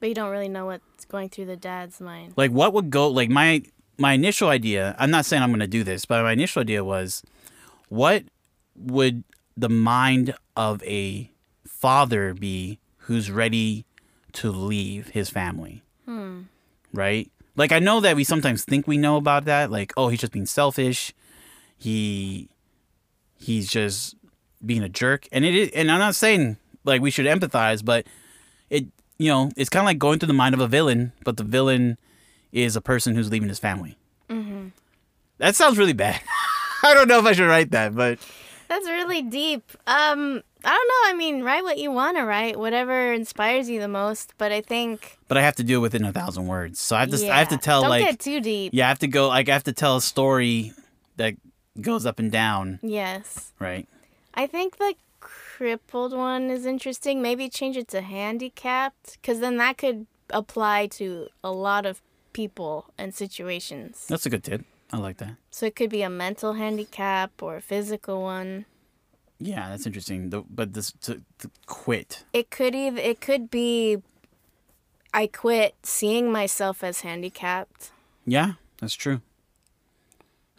But 0.00 0.08
you 0.08 0.14
don't 0.14 0.30
really 0.30 0.48
know 0.48 0.66
what's 0.66 1.04
going 1.04 1.30
through 1.30 1.46
the 1.46 1.56
dad's 1.56 2.00
mind. 2.00 2.34
Like 2.36 2.50
what 2.50 2.72
would 2.72 2.90
go 2.90 3.08
like 3.08 3.30
my 3.30 3.62
my 3.98 4.12
initial 4.12 4.48
idea, 4.50 4.94
I'm 4.98 5.10
not 5.10 5.24
saying 5.24 5.42
I'm 5.42 5.50
going 5.50 5.60
to 5.60 5.66
do 5.66 5.82
this, 5.82 6.04
but 6.04 6.22
my 6.22 6.32
initial 6.32 6.60
idea 6.60 6.84
was 6.84 7.22
what 7.88 8.24
would 8.74 9.24
the 9.56 9.70
mind 9.70 10.34
of 10.54 10.82
a 10.82 11.30
father 11.66 12.34
be 12.34 12.78
who's 12.98 13.30
ready 13.30 13.86
to 14.36 14.50
leave 14.50 15.08
his 15.08 15.28
family? 15.30 15.82
Right? 16.92 17.30
Like 17.56 17.72
I 17.72 17.78
know 17.78 18.00
that 18.00 18.16
we 18.16 18.24
sometimes 18.24 18.64
think 18.64 18.86
we 18.86 18.96
know 18.96 19.16
about 19.16 19.44
that, 19.46 19.70
like 19.70 19.92
oh, 19.96 20.08
he's 20.08 20.20
just 20.20 20.32
being 20.32 20.46
selfish. 20.46 21.12
he 21.78 22.48
he's 23.38 23.68
just 23.68 24.14
being 24.64 24.82
a 24.82 24.88
jerk. 24.88 25.26
And 25.32 25.44
it 25.44 25.54
is, 25.54 25.70
and 25.74 25.90
I'm 25.90 25.98
not 25.98 26.14
saying 26.14 26.56
like 26.84 27.00
we 27.00 27.10
should 27.10 27.26
empathize, 27.26 27.84
but 27.84 28.06
it 28.70 28.86
you 29.18 29.28
know 29.30 29.50
it's 29.56 29.70
kind 29.70 29.82
of 29.82 29.86
like 29.86 29.98
going 29.98 30.18
through 30.18 30.28
the 30.28 30.32
mind 30.34 30.54
of 30.54 30.60
a 30.60 30.68
villain, 30.68 31.12
but 31.24 31.36
the 31.36 31.44
villain 31.44 31.98
is 32.52 32.76
a 32.76 32.80
person 32.80 33.14
who's 33.14 33.30
leaving 33.30 33.48
his 33.48 33.58
family. 33.58 33.96
Mm-hmm. 34.30 34.68
That 35.38 35.56
sounds 35.56 35.78
really 35.78 35.92
bad. 35.92 36.20
I 36.82 36.94
don't 36.94 37.08
know 37.08 37.18
if 37.18 37.24
I 37.26 37.32
should 37.32 37.48
write 37.48 37.70
that, 37.72 37.94
but 37.94 38.18
That's 38.68 38.86
really 38.86 39.22
deep. 39.22 39.70
Um, 39.86 40.42
I 40.64 40.70
don't 40.70 40.88
know. 40.88 41.10
I 41.10 41.14
mean, 41.16 41.42
write 41.44 41.62
what 41.62 41.78
you 41.78 41.92
want 41.92 42.16
to 42.16 42.24
write, 42.24 42.58
whatever 42.58 43.12
inspires 43.12 43.68
you 43.68 43.78
the 43.80 43.88
most. 43.88 44.32
But 44.38 44.52
I 44.52 44.60
think 44.60 45.18
but 45.28 45.36
I 45.36 45.42
have 45.42 45.56
to 45.56 45.64
do 45.64 45.76
it 45.78 45.80
within 45.80 46.04
a 46.04 46.12
thousand 46.12 46.46
words. 46.48 46.80
So 46.80 46.96
I 46.96 47.00
have 47.00 47.10
to 47.10 47.18
Yeah. 47.18 47.34
I 47.34 47.38
have 47.38 47.48
to 47.50 47.58
tell 47.58 47.82
Don't 47.82 47.90
like 47.90 48.04
get 48.04 48.18
too 48.18 48.40
deep. 48.40 48.72
yeah, 48.74 48.86
I 48.86 48.88
have 48.88 48.98
to 49.00 49.08
go 49.08 49.28
like 49.28 49.48
I 49.48 49.52
have 49.52 49.64
to 49.64 49.72
tell 49.72 49.96
a 49.96 50.02
story 50.02 50.72
that 51.16 51.34
goes 51.80 52.06
up 52.06 52.18
and 52.18 52.32
down, 52.32 52.78
Yes. 52.82 53.52
right? 53.58 53.86
I 54.34 54.46
think 54.46 54.76
the 54.78 54.94
crippled 55.20 56.12
one 56.14 56.50
is 56.50 56.66
interesting. 56.66 57.22
Maybe 57.22 57.48
change 57.48 57.76
it 57.76 57.88
to 57.88 58.00
handicapped, 58.00 59.18
because 59.20 59.40
then 59.40 59.56
that 59.58 59.78
could 59.78 60.06
apply 60.30 60.86
to 60.88 61.28
a 61.44 61.50
lot 61.50 61.86
of 61.86 62.00
people 62.32 62.86
and 62.98 63.14
situations. 63.14 64.06
That's 64.08 64.26
a 64.26 64.30
good 64.30 64.44
tip. 64.44 64.62
I 64.92 64.98
like 64.98 65.16
that. 65.18 65.36
So 65.50 65.66
it 65.66 65.74
could 65.76 65.90
be 65.90 66.02
a 66.02 66.10
mental 66.10 66.54
handicap 66.54 67.42
or 67.42 67.56
a 67.56 67.60
physical 67.62 68.22
one. 68.22 68.66
Yeah, 69.38 69.68
that's 69.68 69.86
interesting. 69.86 70.30
The, 70.30 70.42
but 70.48 70.72
this 70.72 70.92
to, 71.02 71.22
to 71.38 71.50
quit. 71.66 72.24
It 72.32 72.50
could 72.50 72.74
either 72.74 73.00
it 73.00 73.20
could 73.20 73.50
be 73.50 73.98
I 75.12 75.26
quit 75.26 75.74
seeing 75.82 76.32
myself 76.32 76.82
as 76.82 77.02
handicapped. 77.02 77.90
Yeah, 78.24 78.52
that's 78.80 78.94
true. 78.94 79.20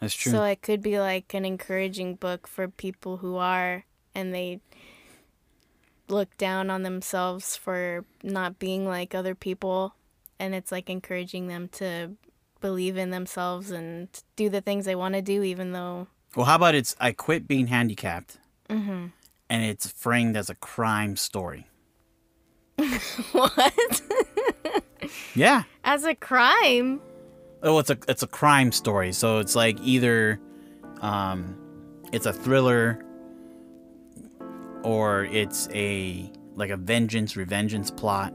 That's 0.00 0.14
true. 0.14 0.32
So 0.32 0.44
it 0.44 0.62
could 0.62 0.80
be 0.80 1.00
like 1.00 1.34
an 1.34 1.44
encouraging 1.44 2.14
book 2.14 2.46
for 2.46 2.68
people 2.68 3.18
who 3.18 3.36
are 3.36 3.84
and 4.14 4.32
they 4.32 4.60
look 6.08 6.36
down 6.38 6.70
on 6.70 6.84
themselves 6.84 7.56
for 7.56 8.04
not 8.22 8.58
being 8.58 8.86
like 8.86 9.14
other 9.14 9.34
people 9.34 9.94
and 10.38 10.54
it's 10.54 10.72
like 10.72 10.88
encouraging 10.88 11.48
them 11.48 11.68
to 11.68 12.12
believe 12.60 12.96
in 12.96 13.10
themselves 13.10 13.70
and 13.70 14.08
do 14.34 14.48
the 14.48 14.60
things 14.60 14.84
they 14.84 14.94
want 14.94 15.14
to 15.14 15.22
do 15.22 15.42
even 15.42 15.72
though 15.72 16.06
well, 16.36 16.46
how 16.46 16.56
about 16.56 16.74
it's 16.74 16.94
I 17.00 17.12
quit 17.12 17.48
being 17.48 17.68
handicapped, 17.68 18.38
mm-hmm. 18.68 19.06
and 19.50 19.64
it's 19.64 19.90
framed 19.90 20.36
as 20.36 20.50
a 20.50 20.54
crime 20.54 21.16
story. 21.16 21.66
what 23.32 24.02
Yeah. 25.34 25.64
as 25.84 26.04
a 26.04 26.14
crime 26.14 27.00
Oh, 27.62 27.78
it's 27.78 27.90
a 27.90 27.98
it's 28.06 28.22
a 28.22 28.26
crime 28.26 28.70
story. 28.72 29.12
So 29.12 29.38
it's 29.38 29.56
like 29.56 29.78
either, 29.82 30.40
um, 31.00 31.56
it's 32.12 32.26
a 32.26 32.32
thriller, 32.32 33.04
or 34.82 35.24
it's 35.24 35.68
a 35.74 36.30
like 36.54 36.70
a 36.70 36.76
vengeance, 36.76 37.34
revengeance 37.34 37.94
plot. 37.96 38.32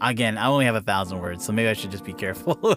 Again, 0.00 0.38
I 0.38 0.46
only 0.46 0.64
have 0.64 0.74
a 0.74 0.80
thousand 0.80 1.18
words, 1.20 1.44
so 1.44 1.52
maybe 1.52 1.68
I 1.68 1.72
should 1.72 1.90
just 1.90 2.04
be 2.04 2.12
careful. 2.12 2.56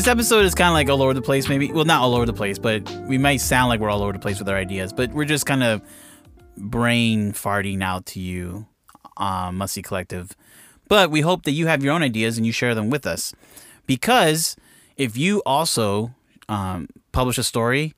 This 0.00 0.08
episode 0.08 0.46
is 0.46 0.54
kind 0.54 0.68
of 0.68 0.72
like 0.72 0.88
all 0.88 1.02
over 1.02 1.12
the 1.12 1.20
place, 1.20 1.46
maybe. 1.46 1.70
Well, 1.70 1.84
not 1.84 2.00
all 2.00 2.14
over 2.14 2.24
the 2.24 2.32
place, 2.32 2.58
but 2.58 2.90
we 3.06 3.18
might 3.18 3.36
sound 3.36 3.68
like 3.68 3.80
we're 3.80 3.90
all 3.90 4.02
over 4.02 4.14
the 4.14 4.18
place 4.18 4.38
with 4.38 4.48
our 4.48 4.56
ideas. 4.56 4.94
But 4.94 5.12
we're 5.12 5.26
just 5.26 5.44
kind 5.44 5.62
of 5.62 5.82
brain 6.56 7.34
farting 7.34 7.82
out 7.82 8.06
to 8.06 8.18
you, 8.18 8.66
um, 9.18 9.58
Musty 9.58 9.82
Collective. 9.82 10.34
But 10.88 11.10
we 11.10 11.20
hope 11.20 11.42
that 11.42 11.50
you 11.50 11.66
have 11.66 11.84
your 11.84 11.92
own 11.92 12.02
ideas 12.02 12.38
and 12.38 12.46
you 12.46 12.50
share 12.50 12.74
them 12.74 12.88
with 12.88 13.06
us. 13.06 13.34
Because 13.86 14.56
if 14.96 15.18
you 15.18 15.42
also 15.44 16.14
um, 16.48 16.88
publish 17.12 17.36
a 17.36 17.44
story 17.44 17.92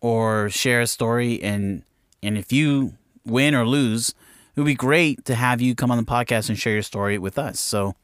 or 0.00 0.48
share 0.48 0.80
a 0.80 0.86
story, 0.86 1.38
and 1.42 1.82
and 2.22 2.38
if 2.38 2.50
you 2.50 2.94
win 3.26 3.54
or 3.54 3.66
lose, 3.66 4.14
it 4.56 4.60
would 4.60 4.64
be 4.64 4.74
great 4.74 5.26
to 5.26 5.34
have 5.34 5.60
you 5.60 5.74
come 5.74 5.90
on 5.90 5.98
the 5.98 6.04
podcast 6.10 6.48
and 6.48 6.58
share 6.58 6.72
your 6.72 6.80
story 6.80 7.18
with 7.18 7.36
us. 7.36 7.60
So 7.60 7.94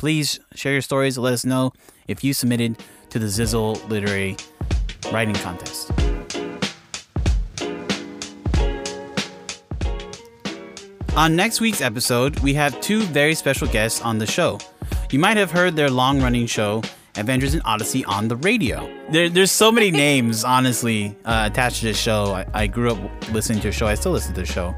please 0.00 0.40
share 0.54 0.72
your 0.72 0.80
stories. 0.80 1.18
And 1.18 1.24
let 1.24 1.34
us 1.34 1.44
know 1.44 1.74
if 2.08 2.24
you 2.24 2.32
submitted 2.32 2.82
to 3.10 3.18
the 3.18 3.26
Zizzle 3.26 3.86
Literary 3.90 4.34
Writing 5.12 5.34
Contest. 5.34 5.92
On 11.14 11.36
next 11.36 11.60
week's 11.60 11.82
episode, 11.82 12.40
we 12.40 12.54
have 12.54 12.80
two 12.80 13.02
very 13.02 13.34
special 13.34 13.68
guests 13.68 14.00
on 14.00 14.16
the 14.16 14.26
show. 14.26 14.58
You 15.10 15.18
might 15.18 15.36
have 15.36 15.50
heard 15.50 15.76
their 15.76 15.90
long 15.90 16.22
running 16.22 16.46
show, 16.46 16.82
Adventures 17.16 17.54
in 17.54 17.60
Odyssey, 17.66 18.02
on 18.06 18.28
the 18.28 18.36
radio. 18.36 18.88
There, 19.10 19.28
there's 19.28 19.52
so 19.52 19.70
many 19.70 19.90
names, 20.06 20.44
honestly, 20.44 21.14
uh, 21.26 21.50
attached 21.52 21.80
to 21.80 21.86
this 21.88 22.00
show. 22.00 22.32
I, 22.32 22.46
I 22.54 22.66
grew 22.68 22.92
up 22.92 23.32
listening 23.32 23.60
to 23.60 23.68
a 23.68 23.72
show, 23.72 23.86
I 23.86 23.96
still 23.96 24.12
listen 24.12 24.32
to 24.32 24.40
the 24.40 24.46
show. 24.46 24.74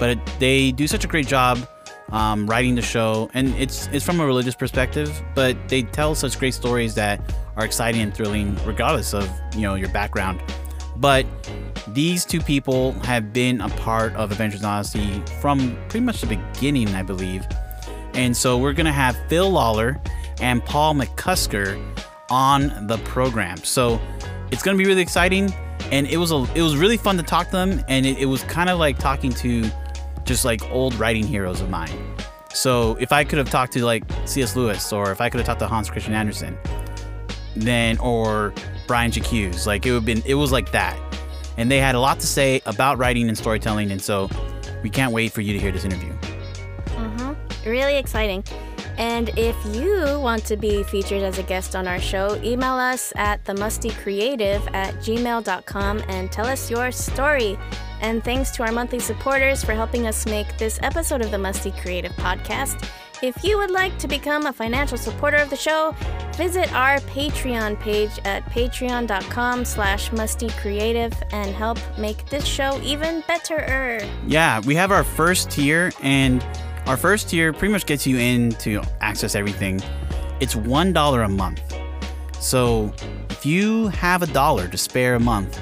But 0.00 0.10
it, 0.10 0.18
they 0.40 0.72
do 0.72 0.88
such 0.88 1.04
a 1.04 1.08
great 1.08 1.28
job 1.28 1.68
um, 2.12 2.46
writing 2.46 2.74
the 2.74 2.82
show, 2.82 3.30
and 3.34 3.48
it's 3.56 3.88
it's 3.88 4.04
from 4.04 4.20
a 4.20 4.26
religious 4.26 4.54
perspective, 4.54 5.22
but 5.34 5.56
they 5.68 5.82
tell 5.82 6.14
such 6.14 6.38
great 6.38 6.54
stories 6.54 6.94
that 6.94 7.20
are 7.56 7.64
exciting 7.64 8.00
and 8.00 8.14
thrilling, 8.14 8.56
regardless 8.64 9.14
of 9.14 9.28
you 9.54 9.62
know 9.62 9.74
your 9.74 9.90
background. 9.90 10.42
But 10.96 11.26
these 11.88 12.24
two 12.24 12.40
people 12.40 12.92
have 13.04 13.32
been 13.32 13.60
a 13.60 13.68
part 13.70 14.14
of 14.14 14.30
Adventures 14.30 14.60
in 14.60 14.66
Odyssey 14.66 15.22
from 15.40 15.76
pretty 15.88 16.04
much 16.04 16.20
the 16.20 16.26
beginning, 16.26 16.88
I 16.94 17.02
believe. 17.02 17.46
And 18.14 18.36
so 18.36 18.58
we're 18.58 18.72
gonna 18.72 18.92
have 18.92 19.16
Phil 19.28 19.50
Lollar 19.50 20.00
and 20.40 20.64
Paul 20.64 20.94
McCusker 20.94 21.82
on 22.28 22.86
the 22.86 22.98
program. 22.98 23.56
So 23.58 24.00
it's 24.50 24.62
gonna 24.62 24.78
be 24.78 24.84
really 24.84 25.02
exciting, 25.02 25.52
and 25.92 26.06
it 26.06 26.16
was 26.16 26.32
a 26.32 26.46
it 26.54 26.62
was 26.62 26.76
really 26.76 26.96
fun 26.96 27.16
to 27.16 27.22
talk 27.22 27.46
to 27.46 27.52
them, 27.52 27.84
and 27.88 28.04
it, 28.04 28.18
it 28.18 28.26
was 28.26 28.42
kind 28.44 28.68
of 28.68 28.78
like 28.78 28.98
talking 28.98 29.32
to 29.34 29.70
just 30.24 30.44
like 30.44 30.62
old 30.70 30.94
writing 30.94 31.26
heroes 31.26 31.60
of 31.60 31.70
mine. 31.70 32.16
So 32.52 32.96
if 33.00 33.12
I 33.12 33.24
could 33.24 33.38
have 33.38 33.50
talked 33.50 33.72
to 33.74 33.84
like 33.84 34.04
C.S. 34.24 34.56
Lewis, 34.56 34.92
or 34.92 35.12
if 35.12 35.20
I 35.20 35.28
could 35.28 35.38
have 35.38 35.46
talked 35.46 35.60
to 35.60 35.66
Hans 35.66 35.88
Christian 35.88 36.14
Andersen, 36.14 36.58
then 37.56 37.98
or 37.98 38.52
Brian 38.86 39.10
Jacques, 39.10 39.66
like 39.66 39.86
it 39.86 39.90
would 39.90 39.98
have 39.98 40.04
been 40.04 40.22
it 40.26 40.34
was 40.34 40.52
like 40.52 40.72
that. 40.72 40.98
And 41.56 41.70
they 41.70 41.78
had 41.78 41.94
a 41.94 42.00
lot 42.00 42.20
to 42.20 42.26
say 42.26 42.62
about 42.66 42.98
writing 42.98 43.28
and 43.28 43.36
storytelling, 43.36 43.90
and 43.90 44.00
so 44.00 44.28
we 44.82 44.90
can't 44.90 45.12
wait 45.12 45.32
for 45.32 45.42
you 45.42 45.52
to 45.52 45.58
hear 45.58 45.72
this 45.72 45.84
interview. 45.84 46.12
Mm-hmm. 46.86 47.68
Really 47.68 47.96
exciting. 47.96 48.44
And 48.96 49.30
if 49.38 49.56
you 49.74 50.20
want 50.20 50.44
to 50.46 50.56
be 50.56 50.82
featured 50.82 51.22
as 51.22 51.38
a 51.38 51.42
guest 51.42 51.74
on 51.74 51.88
our 51.88 51.98
show, 51.98 52.38
email 52.42 52.74
us 52.74 53.12
at 53.16 53.42
themustycreative 53.44 54.74
at 54.74 54.94
gmail.com 54.96 56.02
and 56.08 56.30
tell 56.30 56.46
us 56.46 56.70
your 56.70 56.92
story. 56.92 57.58
And 58.00 58.24
thanks 58.24 58.50
to 58.52 58.62
our 58.62 58.72
monthly 58.72 59.00
supporters 59.00 59.62
for 59.62 59.72
helping 59.74 60.06
us 60.06 60.26
make 60.26 60.56
this 60.58 60.78
episode 60.82 61.22
of 61.22 61.30
the 61.30 61.38
Musty 61.38 61.70
Creative 61.70 62.12
Podcast. 62.12 62.88
If 63.22 63.44
you 63.44 63.58
would 63.58 63.70
like 63.70 63.98
to 63.98 64.08
become 64.08 64.46
a 64.46 64.52
financial 64.52 64.96
supporter 64.96 65.36
of 65.36 65.50
the 65.50 65.56
show, 65.56 65.94
visit 66.36 66.72
our 66.72 66.96
Patreon 67.00 67.78
page 67.78 68.12
at 68.24 68.42
patreon.com 68.46 69.66
slash 69.66 70.08
mustycreative 70.08 71.12
and 71.30 71.54
help 71.54 71.78
make 71.98 72.24
this 72.30 72.46
show 72.46 72.80
even 72.82 73.22
better. 73.28 74.00
Yeah, 74.26 74.60
we 74.60 74.74
have 74.76 74.90
our 74.90 75.04
first 75.04 75.50
tier, 75.50 75.92
and 76.00 76.42
our 76.86 76.96
first 76.96 77.28
tier 77.28 77.52
pretty 77.52 77.72
much 77.72 77.84
gets 77.84 78.06
you 78.06 78.16
in 78.16 78.52
to 78.52 78.80
access 79.02 79.34
everything. 79.34 79.82
It's 80.40 80.56
one 80.56 80.94
dollar 80.94 81.22
a 81.22 81.28
month. 81.28 81.60
So 82.40 82.94
if 83.28 83.44
you 83.44 83.88
have 83.88 84.22
a 84.22 84.26
dollar 84.28 84.66
to 84.68 84.78
spare 84.78 85.14
a 85.16 85.20
month 85.20 85.60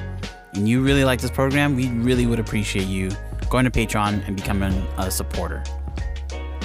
and 0.54 0.68
you 0.68 0.82
really 0.82 1.04
like 1.04 1.20
this 1.20 1.30
program, 1.30 1.76
we 1.76 1.88
really 1.88 2.26
would 2.26 2.38
appreciate 2.38 2.86
you 2.86 3.10
going 3.50 3.64
to 3.64 3.70
Patreon 3.70 4.26
and 4.26 4.36
becoming 4.36 4.72
a 4.98 5.10
supporter. 5.10 5.62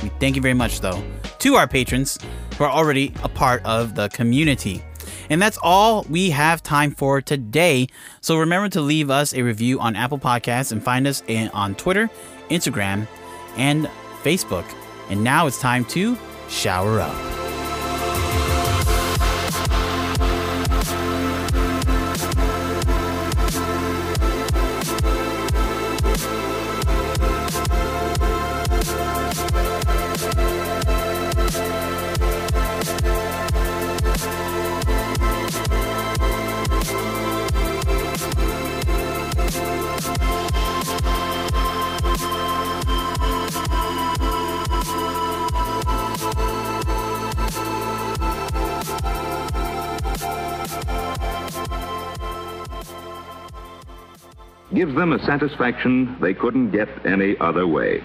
We 0.01 0.09
thank 0.19 0.35
you 0.35 0.41
very 0.41 0.53
much, 0.53 0.81
though, 0.81 1.03
to 1.39 1.55
our 1.55 1.67
patrons 1.67 2.17
who 2.57 2.63
are 2.65 2.69
already 2.69 3.13
a 3.23 3.29
part 3.29 3.63
of 3.65 3.95
the 3.95 4.09
community. 4.09 4.83
And 5.29 5.41
that's 5.41 5.57
all 5.63 6.05
we 6.09 6.29
have 6.31 6.61
time 6.61 6.91
for 6.91 7.21
today. 7.21 7.87
So 8.21 8.37
remember 8.37 8.69
to 8.69 8.81
leave 8.81 9.09
us 9.09 9.33
a 9.33 9.41
review 9.41 9.79
on 9.79 9.95
Apple 9.95 10.19
Podcasts 10.19 10.71
and 10.71 10.83
find 10.83 11.07
us 11.07 11.23
in, 11.27 11.49
on 11.49 11.75
Twitter, 11.75 12.09
Instagram, 12.49 13.07
and 13.55 13.89
Facebook. 14.23 14.65
And 15.09 15.23
now 15.23 15.47
it's 15.47 15.59
time 15.59 15.85
to 15.85 16.17
shower 16.49 16.99
up. 16.99 17.42
Gives 54.73 54.95
them 54.95 55.13
a 55.13 55.19
satisfaction 55.25 56.17
they 56.19 56.33
couldn't 56.33 56.71
get 56.71 56.87
any 57.05 57.35
other 57.39 57.67
way. 57.67 58.03